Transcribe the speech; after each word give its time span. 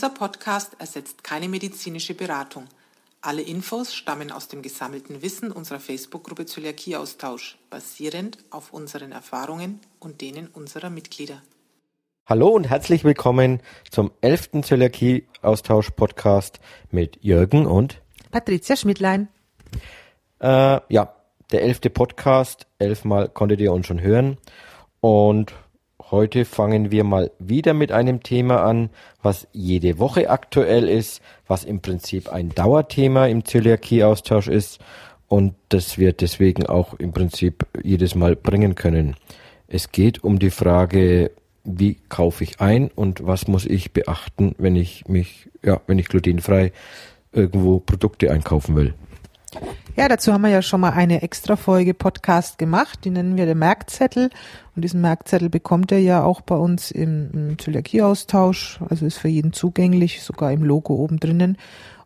Dieser 0.00 0.14
Podcast 0.14 0.76
ersetzt 0.78 1.22
keine 1.24 1.46
medizinische 1.46 2.14
Beratung. 2.14 2.64
Alle 3.20 3.42
Infos 3.42 3.94
stammen 3.94 4.32
aus 4.32 4.48
dem 4.48 4.62
gesammelten 4.62 5.20
Wissen 5.20 5.52
unserer 5.52 5.78
Facebook-Gruppe 5.78 6.46
Zöliakie-Austausch, 6.46 7.58
basierend 7.68 8.38
auf 8.48 8.72
unseren 8.72 9.12
Erfahrungen 9.12 9.78
und 9.98 10.22
denen 10.22 10.46
unserer 10.46 10.88
Mitglieder. 10.88 11.42
Hallo 12.24 12.48
und 12.48 12.70
herzlich 12.70 13.04
willkommen 13.04 13.60
zum 13.90 14.10
11. 14.22 14.62
Zöliakie-Austausch-Podcast 14.62 16.60
mit 16.90 17.22
Jürgen 17.22 17.66
und 17.66 18.00
Patricia 18.30 18.76
Schmidlein. 18.76 19.28
Äh, 20.38 20.80
ja, 20.88 21.14
der 21.52 21.62
elfte 21.62 21.90
Podcast. 21.90 22.66
Elfmal 22.78 23.28
konntet 23.28 23.60
ihr 23.60 23.70
uns 23.70 23.86
schon 23.86 24.00
hören. 24.00 24.38
Und 25.02 25.52
Heute 26.10 26.44
fangen 26.44 26.90
wir 26.90 27.04
mal 27.04 27.30
wieder 27.38 27.72
mit 27.72 27.92
einem 27.92 28.24
Thema 28.24 28.64
an, 28.64 28.90
was 29.22 29.46
jede 29.52 30.00
Woche 30.00 30.28
aktuell 30.28 30.88
ist, 30.88 31.22
was 31.46 31.62
im 31.62 31.78
Prinzip 31.78 32.32
ein 32.32 32.48
Dauerthema 32.48 33.26
im 33.26 33.44
Zöliakie-Austausch 33.44 34.48
ist 34.48 34.80
und 35.28 35.54
das 35.68 35.98
wir 35.98 36.12
deswegen 36.12 36.66
auch 36.66 36.94
im 36.94 37.12
Prinzip 37.12 37.64
jedes 37.84 38.16
Mal 38.16 38.34
bringen 38.34 38.74
können. 38.74 39.14
Es 39.68 39.92
geht 39.92 40.24
um 40.24 40.40
die 40.40 40.50
Frage, 40.50 41.30
wie 41.62 41.98
kaufe 42.08 42.42
ich 42.42 42.60
ein 42.60 42.88
und 42.88 43.24
was 43.24 43.46
muss 43.46 43.64
ich 43.64 43.92
beachten, 43.92 44.56
wenn 44.58 44.74
ich 44.74 45.06
mich, 45.06 45.48
ja, 45.64 45.80
wenn 45.86 46.00
ich 46.00 46.08
glutenfrei 46.08 46.72
irgendwo 47.30 47.78
Produkte 47.78 48.32
einkaufen 48.32 48.74
will. 48.74 48.94
Ja, 49.96 50.08
dazu 50.08 50.32
haben 50.32 50.42
wir 50.42 50.50
ja 50.50 50.62
schon 50.62 50.80
mal 50.80 50.92
eine 50.92 51.22
extra 51.22 51.56
Folge 51.56 51.94
Podcast 51.94 52.58
gemacht, 52.58 53.00
die 53.04 53.10
nennen 53.10 53.36
wir 53.36 53.46
den 53.46 53.58
Merkzettel. 53.58 54.30
Und 54.76 54.82
diesen 54.82 55.00
Merkzettel 55.00 55.50
bekommt 55.50 55.92
er 55.92 55.98
ja 55.98 56.22
auch 56.22 56.40
bei 56.40 56.54
uns 56.54 56.90
im, 56.90 57.30
im 57.32 57.58
Zöliakie-Austausch, 57.58 58.80
also 58.88 59.06
ist 59.06 59.18
für 59.18 59.28
jeden 59.28 59.52
zugänglich, 59.52 60.22
sogar 60.22 60.52
im 60.52 60.62
Logo 60.62 60.94
oben 60.94 61.18
drinnen. 61.18 61.58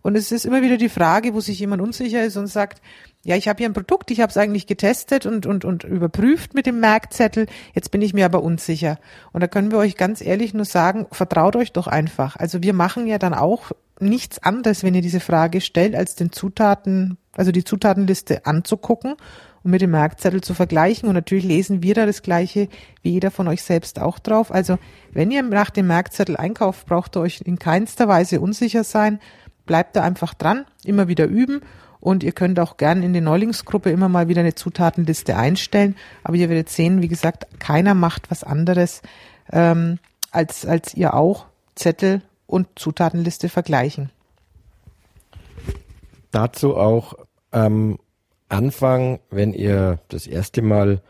Und 0.02 0.16
es 0.16 0.32
ist 0.32 0.44
immer 0.44 0.60
wieder 0.62 0.76
die 0.76 0.88
Frage, 0.88 1.34
wo 1.34 1.40
sich 1.40 1.58
jemand 1.58 1.80
unsicher 1.80 2.22
ist 2.24 2.36
und 2.36 2.46
sagt, 2.46 2.82
ja, 3.24 3.36
ich 3.36 3.48
habe 3.48 3.58
hier 3.58 3.68
ein 3.68 3.72
Produkt, 3.74 4.10
ich 4.10 4.20
habe 4.20 4.28
es 4.28 4.36
eigentlich 4.36 4.66
getestet 4.66 5.24
und, 5.24 5.46
und, 5.46 5.64
und 5.64 5.84
überprüft 5.84 6.52
mit 6.52 6.66
dem 6.66 6.78
Merkzettel, 6.78 7.46
jetzt 7.74 7.90
bin 7.90 8.02
ich 8.02 8.12
mir 8.12 8.26
aber 8.26 8.42
unsicher. 8.42 8.98
Und 9.32 9.42
da 9.42 9.48
können 9.48 9.70
wir 9.70 9.78
euch 9.78 9.96
ganz 9.96 10.20
ehrlich 10.20 10.52
nur 10.52 10.66
sagen, 10.66 11.06
vertraut 11.10 11.56
euch 11.56 11.72
doch 11.72 11.86
einfach. 11.86 12.36
Also 12.36 12.62
wir 12.62 12.74
machen 12.74 13.06
ja 13.06 13.18
dann 13.18 13.32
auch 13.32 13.72
nichts 14.00 14.42
anderes, 14.42 14.82
wenn 14.82 14.94
ihr 14.94 15.02
diese 15.02 15.20
Frage 15.20 15.60
stellt, 15.60 15.94
als 15.94 16.14
den 16.14 16.32
Zutaten, 16.32 17.18
also 17.36 17.52
die 17.52 17.64
Zutatenliste 17.64 18.46
anzugucken 18.46 19.14
und 19.62 19.70
mit 19.70 19.80
dem 19.80 19.92
Merkzettel 19.92 20.40
zu 20.40 20.54
vergleichen. 20.54 21.08
Und 21.08 21.14
natürlich 21.14 21.44
lesen 21.44 21.82
wir 21.82 21.94
da 21.94 22.06
das 22.06 22.22
Gleiche 22.22 22.68
wie 23.02 23.12
jeder 23.12 23.30
von 23.30 23.48
euch 23.48 23.62
selbst 23.62 24.00
auch 24.00 24.18
drauf. 24.18 24.52
Also 24.52 24.78
wenn 25.12 25.30
ihr 25.30 25.42
nach 25.42 25.70
dem 25.70 25.86
Merkzettel 25.86 26.36
einkauft, 26.36 26.86
braucht 26.86 27.16
ihr 27.16 27.20
euch 27.20 27.42
in 27.44 27.58
keinster 27.58 28.08
Weise 28.08 28.40
unsicher 28.40 28.84
sein. 28.84 29.20
Bleibt 29.66 29.96
da 29.96 30.02
einfach 30.02 30.34
dran, 30.34 30.66
immer 30.84 31.08
wieder 31.08 31.26
üben. 31.26 31.60
Und 32.00 32.22
ihr 32.22 32.32
könnt 32.32 32.60
auch 32.60 32.76
gern 32.76 33.02
in 33.02 33.14
die 33.14 33.22
Neulingsgruppe 33.22 33.90
immer 33.90 34.10
mal 34.10 34.28
wieder 34.28 34.40
eine 34.40 34.54
Zutatenliste 34.54 35.36
einstellen. 35.36 35.96
Aber 36.22 36.36
ihr 36.36 36.50
werdet 36.50 36.68
sehen, 36.68 37.00
wie 37.00 37.08
gesagt, 37.08 37.46
keiner 37.60 37.94
macht 37.94 38.30
was 38.30 38.44
anderes 38.44 39.00
ähm, 39.50 39.98
als, 40.30 40.66
als 40.66 40.92
ihr 40.92 41.14
auch. 41.14 41.46
Zettel 41.74 42.20
und 42.54 42.68
Zutatenliste 42.76 43.48
vergleichen. 43.48 44.10
Dazu 46.30 46.76
auch 46.76 47.14
am 47.50 47.98
Anfang, 48.48 49.18
wenn 49.30 49.52
ihr 49.52 49.98
das 50.06 50.28
erste 50.28 50.62
Mal 50.62 51.02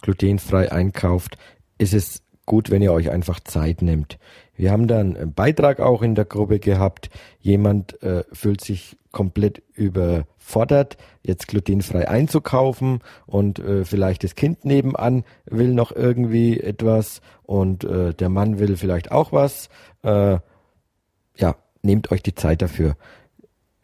glutenfrei 0.00 0.72
einkauft, 0.72 1.36
ist 1.76 1.92
es 1.92 2.22
gut, 2.46 2.70
wenn 2.70 2.80
ihr 2.80 2.94
euch 2.94 3.10
einfach 3.10 3.40
Zeit 3.40 3.82
nehmt. 3.82 4.18
Wir 4.56 4.72
haben 4.72 4.88
dann 4.88 5.14
einen 5.14 5.34
Beitrag 5.34 5.78
auch 5.78 6.00
in 6.00 6.14
der 6.14 6.24
Gruppe 6.24 6.58
gehabt. 6.58 7.10
Jemand 7.38 8.02
äh, 8.02 8.24
fühlt 8.32 8.62
sich 8.62 8.96
komplett 9.12 9.62
überfordert, 9.74 10.96
jetzt 11.22 11.48
glutenfrei 11.48 12.08
einzukaufen 12.08 13.00
und 13.26 13.58
äh, 13.58 13.84
vielleicht 13.84 14.24
das 14.24 14.36
Kind 14.36 14.64
nebenan 14.64 15.24
will 15.44 15.74
noch 15.74 15.92
irgendwie 15.92 16.58
etwas 16.58 17.20
und 17.42 17.84
äh, 17.84 18.14
der 18.14 18.30
Mann 18.30 18.58
will 18.58 18.78
vielleicht 18.78 19.12
auch 19.12 19.32
was. 19.32 19.68
Ja, 21.38 21.56
nehmt 21.82 22.10
euch 22.10 22.22
die 22.22 22.34
Zeit 22.34 22.62
dafür. 22.62 22.96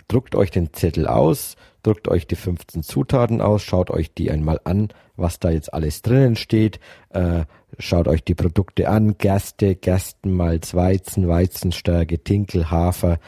Druckt 0.09 0.35
euch 0.35 0.51
den 0.51 0.73
Zettel 0.73 1.07
aus, 1.07 1.57
druckt 1.83 2.09
euch 2.09 2.27
die 2.27 2.37
15 2.37 2.83
Zutaten 2.83 3.41
aus, 3.41 3.63
schaut 3.63 3.91
euch 3.91 4.13
die 4.13 4.31
einmal 4.31 4.61
an, 4.65 4.89
was 5.17 5.39
da 5.39 5.51
jetzt 5.51 5.73
alles 5.73 6.03
drinnen 6.03 6.37
steht, 6.37 6.79
äh, 7.11 7.45
schaut 7.79 8.09
euch 8.09 8.23
die 8.23 8.35
Produkte 8.35 8.89
an, 8.89 9.17
Gerste, 9.17 9.75
Gerstenmalz, 9.75 10.75
Weizen, 10.75 11.27
Weizenstärke, 11.29 12.23
Tinkel, 12.23 12.71
Hafer 12.71 13.19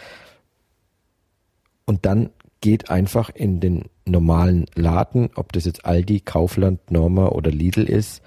und 1.86 2.04
dann 2.04 2.30
geht 2.60 2.90
einfach 2.90 3.30
in 3.30 3.60
den 3.60 3.84
normalen 4.04 4.66
Laden, 4.74 5.30
ob 5.34 5.52
das 5.52 5.64
jetzt 5.64 5.86
Aldi, 5.86 6.20
Kaufland, 6.20 6.90
Norma 6.90 7.28
oder 7.28 7.50
Lidl 7.50 7.84
ist, 7.84 8.22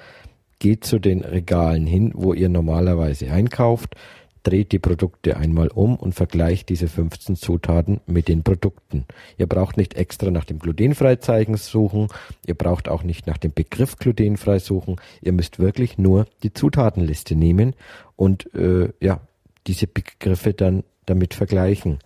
geht 0.60 0.84
zu 0.86 1.00
den 1.00 1.22
Regalen 1.22 1.86
hin, 1.86 2.12
wo 2.16 2.34
ihr 2.34 2.50
normalerweise 2.50 3.32
einkauft, 3.32 3.96
dreht 4.44 4.72
die 4.72 4.80
Produkte 4.80 5.38
einmal 5.38 5.68
um 5.68 5.96
und 5.96 6.14
vergleicht 6.14 6.70
diese 6.70 6.88
15 6.88 7.36
Zutaten 7.36 8.02
mit 8.06 8.28
den 8.28 8.44
Produkten. 8.44 9.06
Ihr 9.38 9.48
braucht 9.48 9.78
nicht 9.78 9.96
extra 9.96 10.32
nach 10.32 10.46
dem 10.46 10.60
Glutenfreizeichen 10.60 11.58
suchen, 11.58 12.08
ihr 12.46 12.56
braucht 12.56 12.90
auch 12.90 13.04
nicht 13.04 13.28
nach 13.28 13.38
dem 13.38 13.54
Begriff 13.54 13.98
glutenfrei 13.98 14.60
suchen, 14.60 14.98
ihr 15.22 15.34
müsst 15.34 15.60
wirklich 15.60 15.98
nur 15.98 16.26
die 16.44 16.54
Zutatenliste 16.54 17.36
nehmen 17.36 17.76
und 18.16 18.54
äh, 18.54 18.92
ja, 19.00 19.22
diese 19.68 19.88
Begriffe 19.88 20.54
dann 20.54 20.84
damit 21.06 21.34
vergleichen. 21.34 22.00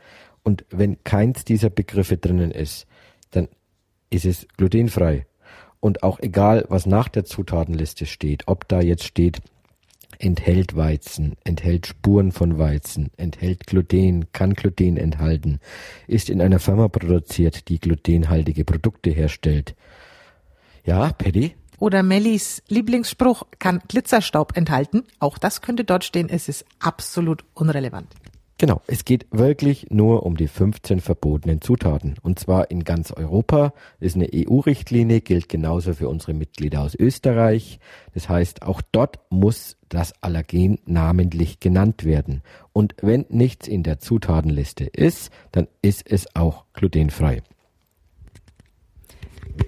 Und 0.44 0.66
wenn 0.70 1.04
keins 1.04 1.46
dieser 1.46 1.70
Begriffe 1.70 2.18
drinnen 2.18 2.52
ist, 2.52 2.88
dann 3.32 3.48
ist 4.10 4.26
es 4.26 4.48
glutenfrei. 4.58 5.26
Und 5.80 6.04
auch 6.04 6.20
egal, 6.20 6.66
was 6.70 6.86
nach 6.86 7.10
der 7.10 7.26
Zutatenliste 7.26 8.06
steht, 8.06 8.48
ob 8.48 8.68
da 8.68 8.82
jetzt 8.82 9.04
steht 9.04 9.42
enthält 10.20 10.76
Weizen, 10.76 11.36
enthält 11.44 11.88
Spuren 11.88 12.32
von 12.32 12.58
Weizen, 12.58 13.12
enthält 13.18 13.68
Gluten, 13.68 14.32
kann 14.32 14.54
Gluten 14.54 14.98
enthalten, 14.98 15.60
ist 16.08 16.30
in 16.30 16.42
einer 16.42 16.60
Firma 16.60 16.88
produziert, 16.88 17.70
die 17.70 17.80
glutenhaltige 17.80 18.66
Produkte 18.66 19.10
herstellt. 19.10 19.76
Ja, 20.86 21.12
Paddy? 21.14 21.56
Oder 21.80 22.04
Mellis 22.04 22.64
Lieblingsspruch 22.68 23.44
kann 23.60 23.82
Glitzerstaub 23.88 24.56
enthalten. 24.56 25.04
Auch 25.20 25.38
das 25.38 25.62
könnte 25.62 25.84
dort 25.84 26.04
stehen. 26.04 26.30
Es 26.30 26.48
ist 26.48 26.66
absolut 26.80 27.44
unrelevant. 27.54 28.08
Genau, 28.60 28.82
es 28.88 29.04
geht 29.04 29.26
wirklich 29.32 29.88
nur 29.90 30.26
um 30.26 30.38
die 30.38 30.48
15 30.48 31.00
verbotenen 31.00 31.60
Zutaten. 31.62 32.16
Und 32.22 32.40
zwar 32.40 32.70
in 32.70 32.84
ganz 32.84 33.12
Europa. 33.12 33.74
Das 34.00 34.10
ist 34.10 34.16
eine 34.16 34.30
EU-Richtlinie, 34.34 35.22
gilt 35.22 35.50
genauso 35.50 35.94
für 35.94 36.08
unsere 36.08 36.34
Mitglieder 36.34 36.82
aus 36.82 36.96
Österreich. 36.96 37.80
Das 38.14 38.30
heißt, 38.30 38.62
auch 38.62 38.82
dort 38.92 39.20
muss 39.30 39.78
das 39.90 40.14
Allergen 40.22 40.80
namentlich 40.86 41.60
genannt 41.60 42.04
werden. 42.04 42.42
Und 42.74 42.96
wenn 43.02 43.26
nichts 43.30 43.68
in 43.68 43.84
der 43.84 44.00
Zutatenliste 44.00 44.86
ist, 44.86 45.32
dann 45.52 45.68
ist 45.82 46.10
es 46.10 46.36
auch 46.36 46.66
glutenfrei. 46.74 47.42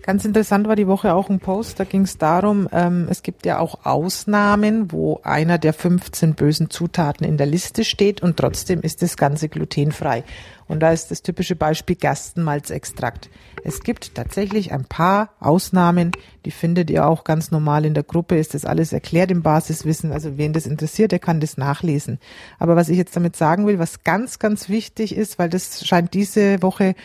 Ganz 0.02 0.26
interessant 0.26 0.68
war 0.68 0.76
die 0.76 0.88
Woche 0.88 1.14
auch 1.14 1.30
ein 1.30 1.40
Post, 1.40 1.80
da 1.80 1.84
ging 1.84 2.02
es 2.02 2.18
darum, 2.18 2.68
ähm, 2.72 3.08
es 3.10 3.22
gibt 3.22 3.46
ja 3.46 3.60
auch 3.60 3.86
Ausnahmen, 3.86 4.92
wo 4.92 5.20
einer 5.24 5.58
der 5.60 5.74
15 5.74 6.34
bösen 6.34 6.70
Zutaten 6.72 7.26
in 7.26 7.38
der 7.38 7.46
Liste 7.46 7.84
steht 7.84 8.22
und 8.22 8.38
trotzdem 8.38 8.82
ist 8.82 9.02
das 9.04 9.16
Ganze 9.16 9.48
glutenfrei. 9.48 10.24
Und 10.68 10.80
da 10.80 10.92
ist 10.92 11.12
das 11.12 11.22
typische 11.22 11.56
Beispiel 11.56 11.96
Gerstenmalzextrakt. 11.96 13.30
Es 13.64 13.82
gibt 13.82 14.16
tatsächlich 14.16 14.72
ein 14.72 14.86
paar 14.86 15.30
Ausnahmen, 15.40 16.12
die 16.46 16.52
findet 16.52 16.90
ihr 16.90 17.06
auch 17.06 17.24
ganz 17.24 17.52
normal 17.52 17.86
in 17.86 17.94
der 17.94 18.04
Gruppe, 18.04 18.38
ist 18.38 18.56
das 18.56 18.66
alles 18.66 18.94
erklärt 18.94 19.30
im 19.30 19.44
Basiswissen, 19.44 20.12
also 20.12 20.38
wen 20.38 20.54
das 20.54 20.66
interessiert, 20.66 21.12
der 21.12 21.20
kann 21.20 21.40
das 21.40 21.58
nachlesen. 21.58 22.20
Aber 22.58 22.76
was 22.76 22.90
ich 22.90 22.98
jetzt 22.98 23.16
damit 23.16 23.36
sagen 23.36 23.68
will, 23.68 23.78
was 23.78 24.04
ganz, 24.04 24.40
ganz 24.40 24.70
wichtig 24.70 25.16
ist, 25.16 25.38
weil 25.38 25.50
das 25.50 25.86
scheint 25.86 26.14
diese 26.16 26.62
Woche 26.64 26.96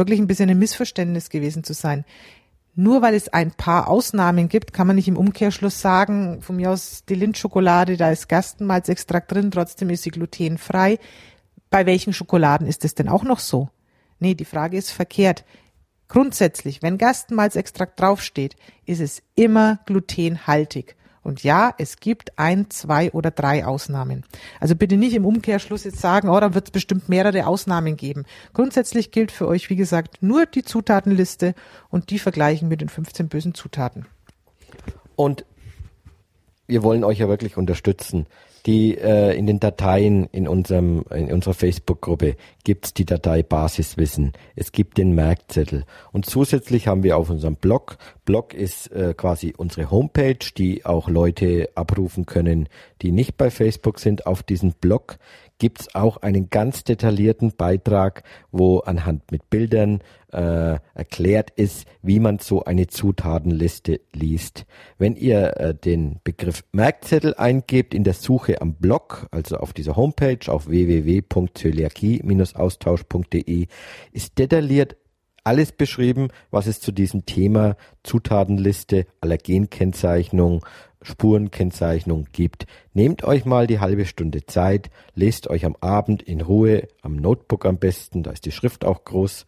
wirklich 0.00 0.18
ein 0.18 0.26
bisschen 0.26 0.48
ein 0.48 0.58
Missverständnis 0.58 1.28
gewesen 1.28 1.62
zu 1.62 1.74
sein. 1.74 2.04
Nur 2.74 3.02
weil 3.02 3.14
es 3.14 3.28
ein 3.28 3.50
paar 3.50 3.88
Ausnahmen 3.88 4.48
gibt, 4.48 4.72
kann 4.72 4.86
man 4.86 4.96
nicht 4.96 5.08
im 5.08 5.18
Umkehrschluss 5.18 5.80
sagen, 5.80 6.40
von 6.40 6.56
mir 6.56 6.70
aus 6.70 7.04
die 7.06 7.14
Lindschokolade, 7.14 7.98
da 7.98 8.10
ist 8.10 8.28
Gerstenmalzextrakt 8.28 9.30
drin, 9.30 9.50
trotzdem 9.50 9.90
ist 9.90 10.04
sie 10.04 10.10
glutenfrei. 10.10 10.98
Bei 11.68 11.84
welchen 11.84 12.14
Schokoladen 12.14 12.66
ist 12.66 12.84
es 12.84 12.94
denn 12.94 13.08
auch 13.08 13.24
noch 13.24 13.40
so? 13.40 13.68
Nee, 14.18 14.34
die 14.34 14.46
Frage 14.46 14.78
ist 14.78 14.92
verkehrt. 14.92 15.44
Grundsätzlich, 16.08 16.82
wenn 16.82 16.96
Gerstenmalzextrakt 16.96 18.00
draufsteht, 18.00 18.56
ist 18.86 19.00
es 19.00 19.22
immer 19.34 19.80
glutenhaltig. 19.84 20.96
Und 21.22 21.42
ja, 21.42 21.74
es 21.76 21.98
gibt 21.98 22.38
ein, 22.38 22.70
zwei 22.70 23.10
oder 23.12 23.30
drei 23.30 23.66
Ausnahmen. 23.66 24.24
Also 24.58 24.74
bitte 24.74 24.96
nicht 24.96 25.14
im 25.14 25.26
Umkehrschluss 25.26 25.84
jetzt 25.84 26.00
sagen, 26.00 26.28
oh, 26.28 26.40
dann 26.40 26.54
wird 26.54 26.68
es 26.68 26.70
bestimmt 26.70 27.08
mehrere 27.08 27.46
Ausnahmen 27.46 27.96
geben. 27.96 28.24
Grundsätzlich 28.54 29.10
gilt 29.10 29.30
für 29.30 29.46
euch, 29.46 29.68
wie 29.68 29.76
gesagt, 29.76 30.22
nur 30.22 30.46
die 30.46 30.62
Zutatenliste 30.62 31.54
und 31.90 32.10
die 32.10 32.18
vergleichen 32.18 32.68
mit 32.68 32.80
den 32.80 32.88
15 32.88 33.28
bösen 33.28 33.54
Zutaten. 33.54 34.06
Und 35.14 35.44
wir 36.66 36.82
wollen 36.82 37.04
euch 37.04 37.18
ja 37.18 37.28
wirklich 37.28 37.56
unterstützen. 37.56 38.26
Die 38.66 38.96
äh, 38.98 39.34
in 39.36 39.46
den 39.46 39.58
Dateien 39.58 40.28
in 40.32 40.46
unserem 40.46 41.04
in 41.10 41.32
unserer 41.32 41.54
Facebook-Gruppe 41.54 42.36
gibt's 42.62 42.92
die 42.92 43.06
Datei 43.06 43.42
Basiswissen. 43.42 44.32
Es 44.54 44.72
gibt 44.72 44.98
den 44.98 45.14
Merkzettel 45.14 45.84
und 46.12 46.26
zusätzlich 46.26 46.86
haben 46.86 47.02
wir 47.02 47.16
auf 47.16 47.30
unserem 47.30 47.56
Blog. 47.56 47.96
Blog 48.26 48.52
ist 48.52 48.92
äh, 48.92 49.14
quasi 49.16 49.54
unsere 49.56 49.90
Homepage, 49.90 50.38
die 50.56 50.84
auch 50.84 51.08
Leute 51.08 51.70
abrufen 51.74 52.26
können, 52.26 52.68
die 53.00 53.12
nicht 53.12 53.36
bei 53.38 53.50
Facebook 53.50 53.98
sind. 53.98 54.26
Auf 54.26 54.42
diesem 54.42 54.72
Blog 54.72 55.18
gibt's 55.58 55.94
auch 55.94 56.16
einen 56.18 56.50
ganz 56.50 56.82
detaillierten 56.84 57.52
Beitrag, 57.56 58.24
wo 58.50 58.78
anhand 58.80 59.30
mit 59.30 59.48
Bildern 59.48 60.00
äh, 60.32 60.78
erklärt 60.94 61.50
ist, 61.50 61.86
wie 62.02 62.20
man 62.20 62.38
so 62.38 62.64
eine 62.64 62.86
Zutatenliste 62.86 64.00
liest. 64.12 64.66
Wenn 64.98 65.16
ihr 65.16 65.56
äh, 65.56 65.74
den 65.74 66.20
Begriff 66.24 66.62
Merkzettel 66.72 67.34
eingebt 67.34 67.94
in 67.94 68.04
der 68.04 68.14
Suche 68.14 68.60
am 68.60 68.74
Blog, 68.74 69.26
also 69.30 69.56
auf 69.56 69.72
dieser 69.72 69.96
Homepage 69.96 70.48
auf 70.48 70.68
www.zöliakie-austausch.de, 70.68 73.66
ist 74.12 74.38
detailliert 74.38 74.96
alles 75.44 75.72
beschrieben, 75.72 76.28
was 76.50 76.66
es 76.66 76.80
zu 76.80 76.92
diesem 76.92 77.24
Thema 77.24 77.76
Zutatenliste, 78.02 79.06
Allergenkennzeichnung, 79.20 80.64
Spurenkennzeichnung 81.02 82.26
gibt. 82.32 82.66
Nehmt 82.92 83.24
euch 83.24 83.44
mal 83.44 83.66
die 83.66 83.80
halbe 83.80 84.04
Stunde 84.04 84.44
Zeit, 84.44 84.90
lest 85.14 85.48
euch 85.48 85.64
am 85.64 85.76
Abend 85.80 86.22
in 86.22 86.40
Ruhe, 86.40 86.88
am 87.02 87.16
Notebook 87.16 87.64
am 87.64 87.78
besten, 87.78 88.22
da 88.22 88.32
ist 88.32 88.44
die 88.44 88.52
Schrift 88.52 88.84
auch 88.84 89.04
groß, 89.04 89.46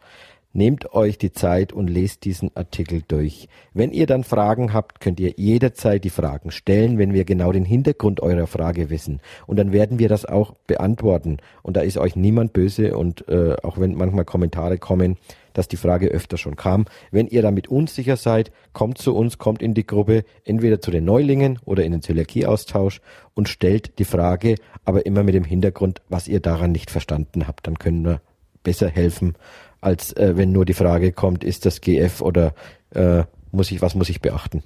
Nehmt 0.54 0.92
euch 0.92 1.16
die 1.16 1.32
Zeit 1.32 1.72
und 1.72 1.88
lest 1.88 2.24
diesen 2.24 2.54
Artikel 2.54 3.02
durch. 3.08 3.48
Wenn 3.72 3.90
ihr 3.90 4.06
dann 4.06 4.22
Fragen 4.22 4.74
habt, 4.74 5.00
könnt 5.00 5.18
ihr 5.18 5.32
jederzeit 5.36 6.04
die 6.04 6.10
Fragen 6.10 6.50
stellen, 6.50 6.98
wenn 6.98 7.14
wir 7.14 7.24
genau 7.24 7.52
den 7.52 7.64
Hintergrund 7.64 8.20
eurer 8.20 8.46
Frage 8.46 8.90
wissen. 8.90 9.20
Und 9.46 9.58
dann 9.58 9.72
werden 9.72 9.98
wir 9.98 10.10
das 10.10 10.26
auch 10.26 10.54
beantworten. 10.66 11.38
Und 11.62 11.78
da 11.78 11.80
ist 11.80 11.96
euch 11.96 12.16
niemand 12.16 12.52
böse 12.52 12.98
und 12.98 13.26
äh, 13.28 13.56
auch 13.62 13.78
wenn 13.78 13.94
manchmal 13.94 14.26
Kommentare 14.26 14.76
kommen, 14.76 15.16
dass 15.54 15.68
die 15.68 15.76
Frage 15.78 16.08
öfter 16.08 16.36
schon 16.36 16.56
kam. 16.56 16.84
Wenn 17.10 17.28
ihr 17.28 17.40
damit 17.40 17.68
unsicher 17.68 18.16
seid, 18.16 18.52
kommt 18.74 18.98
zu 18.98 19.14
uns, 19.16 19.38
kommt 19.38 19.62
in 19.62 19.72
die 19.72 19.86
Gruppe, 19.86 20.24
entweder 20.44 20.82
zu 20.82 20.90
den 20.90 21.06
Neulingen 21.06 21.60
oder 21.64 21.84
in 21.84 21.92
den 21.92 22.02
Zöliakie-Austausch 22.02 23.00
und 23.34 23.48
stellt 23.48 23.98
die 23.98 24.04
Frage, 24.04 24.56
aber 24.84 25.06
immer 25.06 25.22
mit 25.22 25.34
dem 25.34 25.44
Hintergrund, 25.44 26.02
was 26.10 26.28
ihr 26.28 26.40
daran 26.40 26.72
nicht 26.72 26.90
verstanden 26.90 27.46
habt. 27.46 27.66
Dann 27.66 27.78
können 27.78 28.04
wir 28.04 28.20
besser 28.62 28.88
helfen 28.88 29.34
als 29.82 30.12
äh, 30.14 30.36
wenn 30.36 30.52
nur 30.52 30.64
die 30.64 30.72
Frage 30.72 31.12
kommt, 31.12 31.44
ist 31.44 31.66
das 31.66 31.82
GF 31.82 32.22
oder 32.22 32.54
äh, 32.94 33.24
muss 33.50 33.70
ich, 33.70 33.82
was 33.82 33.94
muss 33.94 34.08
ich 34.08 34.22
beachten? 34.22 34.62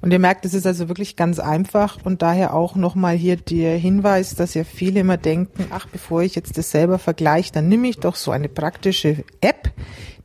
Und 0.00 0.12
ihr 0.12 0.18
merkt, 0.18 0.44
es 0.44 0.54
ist 0.54 0.66
also 0.66 0.88
wirklich 0.88 1.16
ganz 1.16 1.40
einfach 1.40 1.98
und 2.04 2.22
daher 2.22 2.54
auch 2.54 2.76
nochmal 2.76 3.16
hier 3.16 3.36
der 3.36 3.76
Hinweis, 3.76 4.34
dass 4.36 4.54
ja 4.54 4.62
viele 4.62 5.00
immer 5.00 5.16
denken, 5.16 5.66
ach, 5.70 5.86
bevor 5.86 6.22
ich 6.22 6.34
jetzt 6.34 6.56
das 6.56 6.70
selber 6.70 6.98
vergleiche, 6.98 7.52
dann 7.52 7.68
nehme 7.68 7.88
ich 7.88 7.98
doch 7.98 8.14
so 8.14 8.30
eine 8.30 8.48
praktische 8.48 9.24
App, 9.40 9.72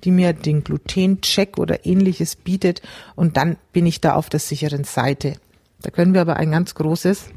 die 0.03 0.11
mir 0.11 0.33
den 0.33 0.63
Glutencheck 0.63 1.57
oder 1.57 1.85
ähnliches 1.85 2.35
bietet 2.35 2.81
und 3.15 3.37
dann 3.37 3.57
bin 3.73 3.85
ich 3.85 3.99
da 4.01 4.13
auf 4.13 4.29
der 4.29 4.39
sicheren 4.39 4.83
Seite. 4.83 5.33
Da 5.81 5.89
können 5.89 6.13
wir 6.13 6.21
aber 6.21 6.37
ein 6.37 6.51
ganz 6.51 6.75
großes 6.75 7.29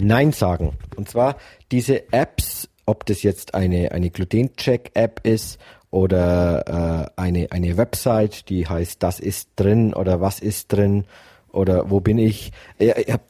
Nein 0.00 0.32
sagen. 0.32 0.72
Und 0.96 1.08
zwar 1.08 1.36
diese 1.70 2.12
Apps 2.12 2.67
ob 2.88 3.04
das 3.04 3.22
jetzt 3.22 3.54
eine, 3.54 3.92
eine 3.92 4.08
Gluten-Check-App 4.08 5.20
ist 5.22 5.58
oder 5.90 7.10
äh, 7.16 7.20
eine, 7.20 7.52
eine 7.52 7.76
Website, 7.76 8.48
die 8.48 8.66
heißt, 8.66 9.02
das 9.02 9.20
ist 9.20 9.50
drin 9.56 9.92
oder 9.92 10.22
was 10.22 10.40
ist 10.40 10.72
drin 10.72 11.04
oder 11.52 11.90
wo 11.90 12.00
bin 12.00 12.18
ich. 12.18 12.50
Ihr, 12.78 13.06
ihr 13.06 13.20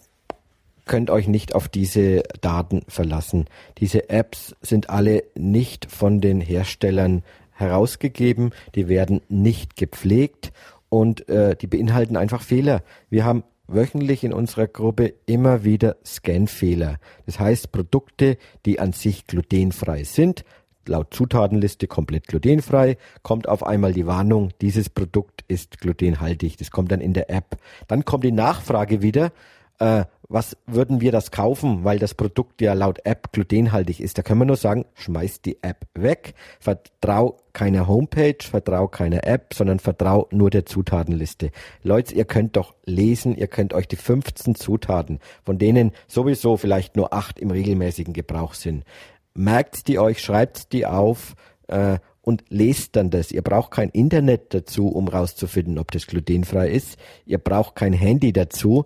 könnt 0.87 1.10
euch 1.10 1.26
nicht 1.26 1.56
auf 1.56 1.69
diese 1.69 2.22
Daten 2.40 2.82
verlassen. 2.87 3.46
Diese 3.78 4.08
Apps 4.10 4.55
sind 4.62 4.90
alle 4.90 5.25
nicht 5.34 5.90
von 5.90 6.20
den 6.20 6.40
Herstellern 6.40 7.25
herausgegeben, 7.50 8.52
die 8.76 8.88
werden 8.88 9.20
nicht 9.28 9.76
gepflegt 9.76 10.52
und 10.88 11.28
äh, 11.28 11.56
die 11.56 11.66
beinhalten 11.66 12.16
einfach 12.16 12.43
Fehler. 12.43 12.82
Wir 13.11 13.25
haben 13.25 13.43
wöchentlich 13.68 14.24
in 14.24 14.32
unserer 14.32 14.66
Gruppe 14.66 15.14
immer 15.26 15.62
wieder 15.62 15.96
Scanfehler. 16.04 16.98
Das 17.26 17.38
heißt 17.38 17.70
Produkte, 17.70 18.38
die 18.66 18.80
an 18.80 18.92
sich 18.92 19.26
glutenfrei 19.26 20.04
sind, 20.04 20.44
laut 20.86 21.14
Zutatenliste 21.14 21.86
komplett 21.86 22.26
glutenfrei, 22.26 22.96
kommt 23.22 23.48
auf 23.48 23.62
einmal 23.62 23.92
die 23.92 24.06
Warnung, 24.06 24.50
dieses 24.60 24.88
Produkt 24.88 25.44
ist 25.46 25.78
glutenhaltig. 25.78 26.56
Das 26.56 26.70
kommt 26.70 26.90
dann 26.90 27.00
in 27.00 27.12
der 27.12 27.30
App. 27.30 27.58
Dann 27.86 28.04
kommt 28.04 28.24
die 28.24 28.32
Nachfrage 28.32 29.02
wieder, 29.02 29.32
äh, 29.78 30.04
was 30.30 30.58
würden 30.66 31.00
wir 31.00 31.10
das 31.10 31.30
kaufen, 31.30 31.84
weil 31.84 31.98
das 31.98 32.12
Produkt 32.12 32.60
ja 32.60 32.75
laut 32.75 33.00
App 33.04 33.32
glutenhaltig 33.32 34.00
ist. 34.00 34.19
Da 34.19 34.22
können 34.22 34.40
wir 34.40 34.44
nur 34.44 34.56
sagen, 34.56 34.84
schmeißt 34.94 35.46
die 35.46 35.62
App 35.62 35.86
weg, 35.94 36.34
vertrau 36.60 37.38
keiner 37.54 37.88
Homepage, 37.88 38.36
vertrau 38.40 38.88
keiner 38.88 39.26
App, 39.26 39.54
sondern 39.54 39.78
vertrau 39.78 40.28
nur 40.30 40.50
der 40.50 40.66
Zutatenliste. 40.66 41.50
Leute, 41.82 42.14
ihr 42.14 42.26
könnt 42.26 42.56
doch 42.56 42.75
lesen, 42.84 43.36
ihr 43.36 43.46
könnt 43.46 43.72
euch 43.72 43.88
die 43.88 43.96
15 43.96 44.54
Zutaten, 44.54 45.19
von 45.44 45.58
denen 45.58 45.92
sowieso 46.06 46.58
vielleicht 46.58 46.96
nur 46.96 47.14
acht 47.14 47.38
im 47.38 47.50
regelmäßigen 47.50 48.12
Gebrauch 48.12 48.52
sind. 48.52 48.84
Merkt 49.32 49.88
die 49.88 49.98
euch, 49.98 50.20
schreibt 50.20 50.72
die 50.72 50.84
auf, 50.84 51.36
äh, 51.69 51.98
und 52.28 52.44
lest 52.50 52.94
dann 52.94 53.08
das. 53.08 53.32
Ihr 53.32 53.40
braucht 53.40 53.70
kein 53.70 53.88
Internet 53.88 54.52
dazu, 54.52 54.88
um 54.88 55.08
rauszufinden, 55.08 55.78
ob 55.78 55.92
das 55.92 56.06
glutenfrei 56.06 56.69
ist. 56.69 56.98
Ihr 57.25 57.38
braucht 57.38 57.75
kein 57.75 57.94
Handy 57.94 58.34
dazu 58.34 58.84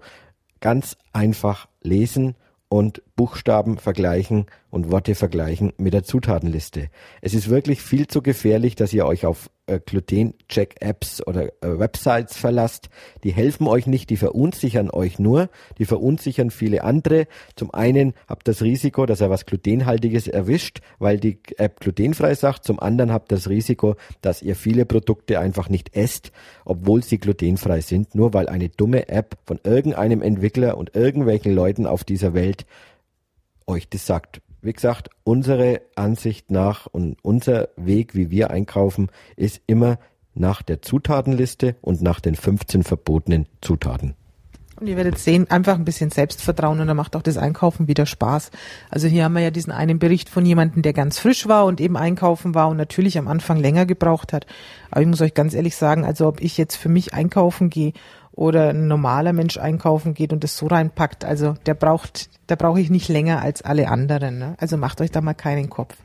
ganz 0.63 0.97
einfach 1.13 1.69
lesen 1.83 2.37
und 2.71 3.03
Buchstaben 3.17 3.77
vergleichen 3.77 4.47
und 4.71 4.91
Worte 4.91 5.15
vergleichen 5.15 5.75
mit 5.77 5.93
der 5.93 6.05
Zutatenliste. 6.05 6.89
Es 7.21 7.35
ist 7.35 7.51
wirklich 7.51 7.83
viel 7.83 8.07
zu 8.07 8.23
gefährlich, 8.23 8.77
dass 8.77 8.95
ihr 8.95 9.05
euch 9.05 9.27
auf 9.27 9.51
äh, 9.73 9.81
Gluten-Check-Apps 9.85 11.27
oder 11.27 11.47
äh, 11.63 11.79
Websites 11.79 12.37
verlasst. 12.37 12.89
Die 13.25 13.33
helfen 13.33 13.67
euch 13.67 13.87
nicht, 13.87 14.11
die 14.11 14.17
verunsichern 14.17 14.91
euch 14.91 15.19
nur, 15.19 15.49
die 15.79 15.85
verunsichern 15.85 16.51
viele 16.51 16.85
andere. 16.85 17.27
Zum 17.57 17.73
einen 17.73 18.15
habt 18.29 18.49
das 18.49 18.63
Risiko, 18.63 19.07
dass 19.07 19.21
er 19.21 19.31
was 19.31 19.47
Glutenhaltiges 19.47 20.29
erwischt, 20.29 20.81
weil 20.99 21.19
die 21.19 21.39
App 21.57 21.81
glutenfrei 21.81 22.35
sagt. 22.35 22.65
Zum 22.65 22.81
anderen 22.81 23.13
habt 23.13 23.33
das 23.33 23.49
Risiko, 23.49 23.97
dass 24.21 24.43
ihr 24.43 24.57
viele 24.57 24.87
Produkte 24.87 25.39
einfach 25.41 25.69
nicht 25.69 25.97
esst, 25.97 26.33
obwohl 26.65 27.03
sie 27.03 27.19
glutenfrei 27.19 27.81
sind, 27.81 28.15
nur 28.15 28.35
weil 28.35 28.49
eine 28.49 28.69
dumme 28.69 29.09
App 29.09 29.37
von 29.47 29.61
irgendeinem 29.65 30.23
Entwickler 30.23 30.77
und 30.77 30.95
irgendwelchen 30.95 31.55
Leuten 31.55 31.87
auf 31.87 32.05
dieser 32.05 32.35
Welt 32.35 32.67
euch 33.67 33.89
das 33.89 34.07
sagt 34.07 34.43
wie 34.63 34.73
gesagt, 34.73 35.11
unsere 35.25 35.83
Ansicht 35.97 36.51
nach 36.51 36.87
und 36.87 37.17
unser 37.23 37.69
Weg, 37.77 38.15
wie 38.15 38.31
wir 38.31 38.51
einkaufen, 38.51 39.11
ist 39.37 39.61
immer 39.67 39.99
nach 40.35 40.63
der 40.63 40.81
Zutatenliste 40.81 41.77
und 41.83 42.01
nach 42.01 42.21
den 42.21 42.37
15 42.37 42.85
verbotenen 42.85 43.47
Zutaten. 43.61 44.15
Und 44.81 44.89
ihr 44.89 44.97
werdet 44.97 45.19
sehen, 45.19 45.49
einfach 45.49 45.75
ein 45.75 45.85
bisschen 45.85 46.11
Selbstvertrauen 46.11 46.81
und 46.81 46.87
dann 46.87 46.97
macht 46.97 47.15
auch 47.15 47.23
das 47.23 47.37
Einkaufen 47.37 47.87
wieder 47.87 48.07
Spaß. 48.07 48.51
Also 48.91 49.07
hier 49.07 49.25
haben 49.25 49.35
wir 49.35 49.43
ja 49.43 49.53
diesen 49.53 49.73
einen 49.73 49.99
Bericht 49.99 50.29
von 50.29 50.45
jemandem, 50.45 50.83
der 50.83 50.93
ganz 50.93 51.19
frisch 51.19 51.47
war 51.47 51.67
und 51.67 51.81
eben 51.81 51.97
einkaufen 51.97 52.55
war 52.55 52.69
und 52.69 52.79
natürlich 52.79 53.19
am 53.19 53.29
Anfang 53.29 53.59
länger 53.59 53.87
gebraucht 53.87 54.33
hat. 54.33 54.47
Aber 54.91 55.03
ich 55.03 55.07
muss 55.07 55.21
euch 55.21 55.35
ganz 55.35 55.55
ehrlich 55.55 55.77
sagen, 55.77 56.05
also 56.05 56.27
ob 56.27 56.41
ich 56.41 56.57
jetzt 56.57 56.77
für 56.77 56.89
mich 56.89 57.15
einkaufen 57.15 57.71
gehe 57.71 57.93
oder 58.35 58.71
ein 58.71 58.89
normaler 58.89 59.33
Mensch 59.33 59.59
einkaufen 59.59 60.15
geht 60.15 60.33
und 60.33 60.43
das 60.43 60.57
so 60.57 60.67
reinpackt, 60.67 61.25
also 61.25 61.55
der 61.67 61.75
braucht, 61.75 62.31
da 62.47 62.57
brauche 62.57 62.81
ich 62.81 62.91
nicht 62.91 63.09
länger 63.09 63.43
als 63.43 63.63
alle 63.63 63.89
anderen. 63.89 64.39
Ne? 64.39 64.55
Also 64.59 64.77
macht 64.77 65.01
euch 65.01 65.11
da 65.11 65.21
mal 65.21 65.35
keinen 65.35 65.69
Kopf. 65.69 65.97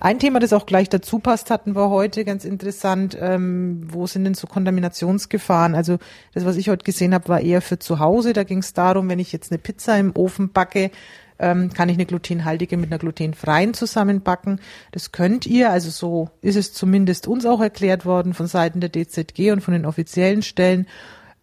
Ein 0.00 0.18
Thema, 0.18 0.38
das 0.40 0.52
auch 0.52 0.66
gleich 0.66 0.90
dazu 0.90 1.18
passt, 1.18 1.50
hatten 1.50 1.74
wir 1.74 1.88
heute 1.88 2.26
ganz 2.26 2.44
interessant. 2.44 3.16
Ähm, 3.18 3.86
wo 3.90 4.06
sind 4.06 4.24
denn 4.24 4.34
so 4.34 4.46
Kontaminationsgefahren? 4.46 5.74
Also 5.74 5.98
das, 6.34 6.44
was 6.44 6.56
ich 6.56 6.68
heute 6.68 6.84
gesehen 6.84 7.14
habe, 7.14 7.28
war 7.28 7.40
eher 7.40 7.62
für 7.62 7.78
zu 7.78 8.00
Hause. 8.00 8.34
Da 8.34 8.44
ging 8.44 8.58
es 8.58 8.74
darum, 8.74 9.08
wenn 9.08 9.18
ich 9.18 9.32
jetzt 9.32 9.50
eine 9.50 9.58
Pizza 9.58 9.98
im 9.98 10.14
Ofen 10.14 10.50
backe, 10.50 10.90
ähm, 11.38 11.72
kann 11.72 11.88
ich 11.88 11.96
eine 11.96 12.06
glutenhaltige 12.06 12.76
mit 12.76 12.90
einer 12.90 12.98
glutenfreien 12.98 13.72
zusammenbacken. 13.72 14.60
Das 14.92 15.12
könnt 15.12 15.46
ihr, 15.46 15.70
also 15.70 15.90
so 15.90 16.28
ist 16.42 16.56
es 16.56 16.74
zumindest 16.74 17.26
uns 17.26 17.46
auch 17.46 17.60
erklärt 17.60 18.04
worden 18.04 18.34
von 18.34 18.46
Seiten 18.46 18.80
der 18.80 18.90
DZG 18.90 19.52
und 19.52 19.62
von 19.62 19.72
den 19.72 19.86
offiziellen 19.86 20.42
Stellen. 20.42 20.86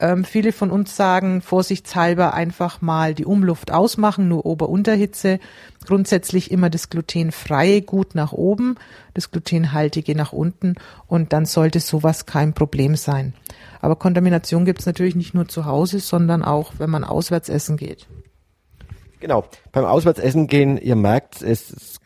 Ähm, 0.02 0.26
viele 0.26 0.52
von 0.52 0.72
uns 0.72 0.96
sagen 0.96 1.42
vorsichtshalber 1.42 2.34
einfach 2.34 2.82
mal 2.82 3.14
die 3.14 3.26
Umluft 3.26 3.70
ausmachen, 3.72 4.28
nur 4.28 4.48
Ober-Unterhitze. 4.48 5.40
Grundsätzlich 5.86 6.50
immer 6.50 6.72
das 6.72 6.90
glutenfreie 6.90 7.84
gut 7.84 8.16
nach 8.16 8.34
oben, 8.34 8.76
das 9.14 9.30
glutenhaltige 9.30 10.16
nach 10.16 10.34
unten 10.34 10.76
und 11.06 11.34
dann 11.34 11.46
sollte 11.46 11.80
sowas 11.80 12.26
kein 12.26 12.54
Problem 12.54 12.96
sein. 12.96 13.36
Aber 13.80 13.96
Kontamination 13.96 14.66
gibt 14.66 14.80
es 14.80 14.88
natürlich 14.88 15.16
nicht 15.16 15.36
nur 15.36 15.48
zu 15.48 15.66
Hause, 15.66 16.00
sondern 16.00 16.44
auch, 16.44 16.74
wenn 16.80 16.90
man 16.90 17.04
auswärts 17.04 17.48
essen 17.48 17.78
geht. 17.78 18.08
Genau. 19.20 19.46
Beim 19.72 19.86
Auswärtsessen 19.86 20.48
gehen, 20.48 20.78
ihr 20.78 20.96
merkt, 20.96 21.44
es 21.44 22.00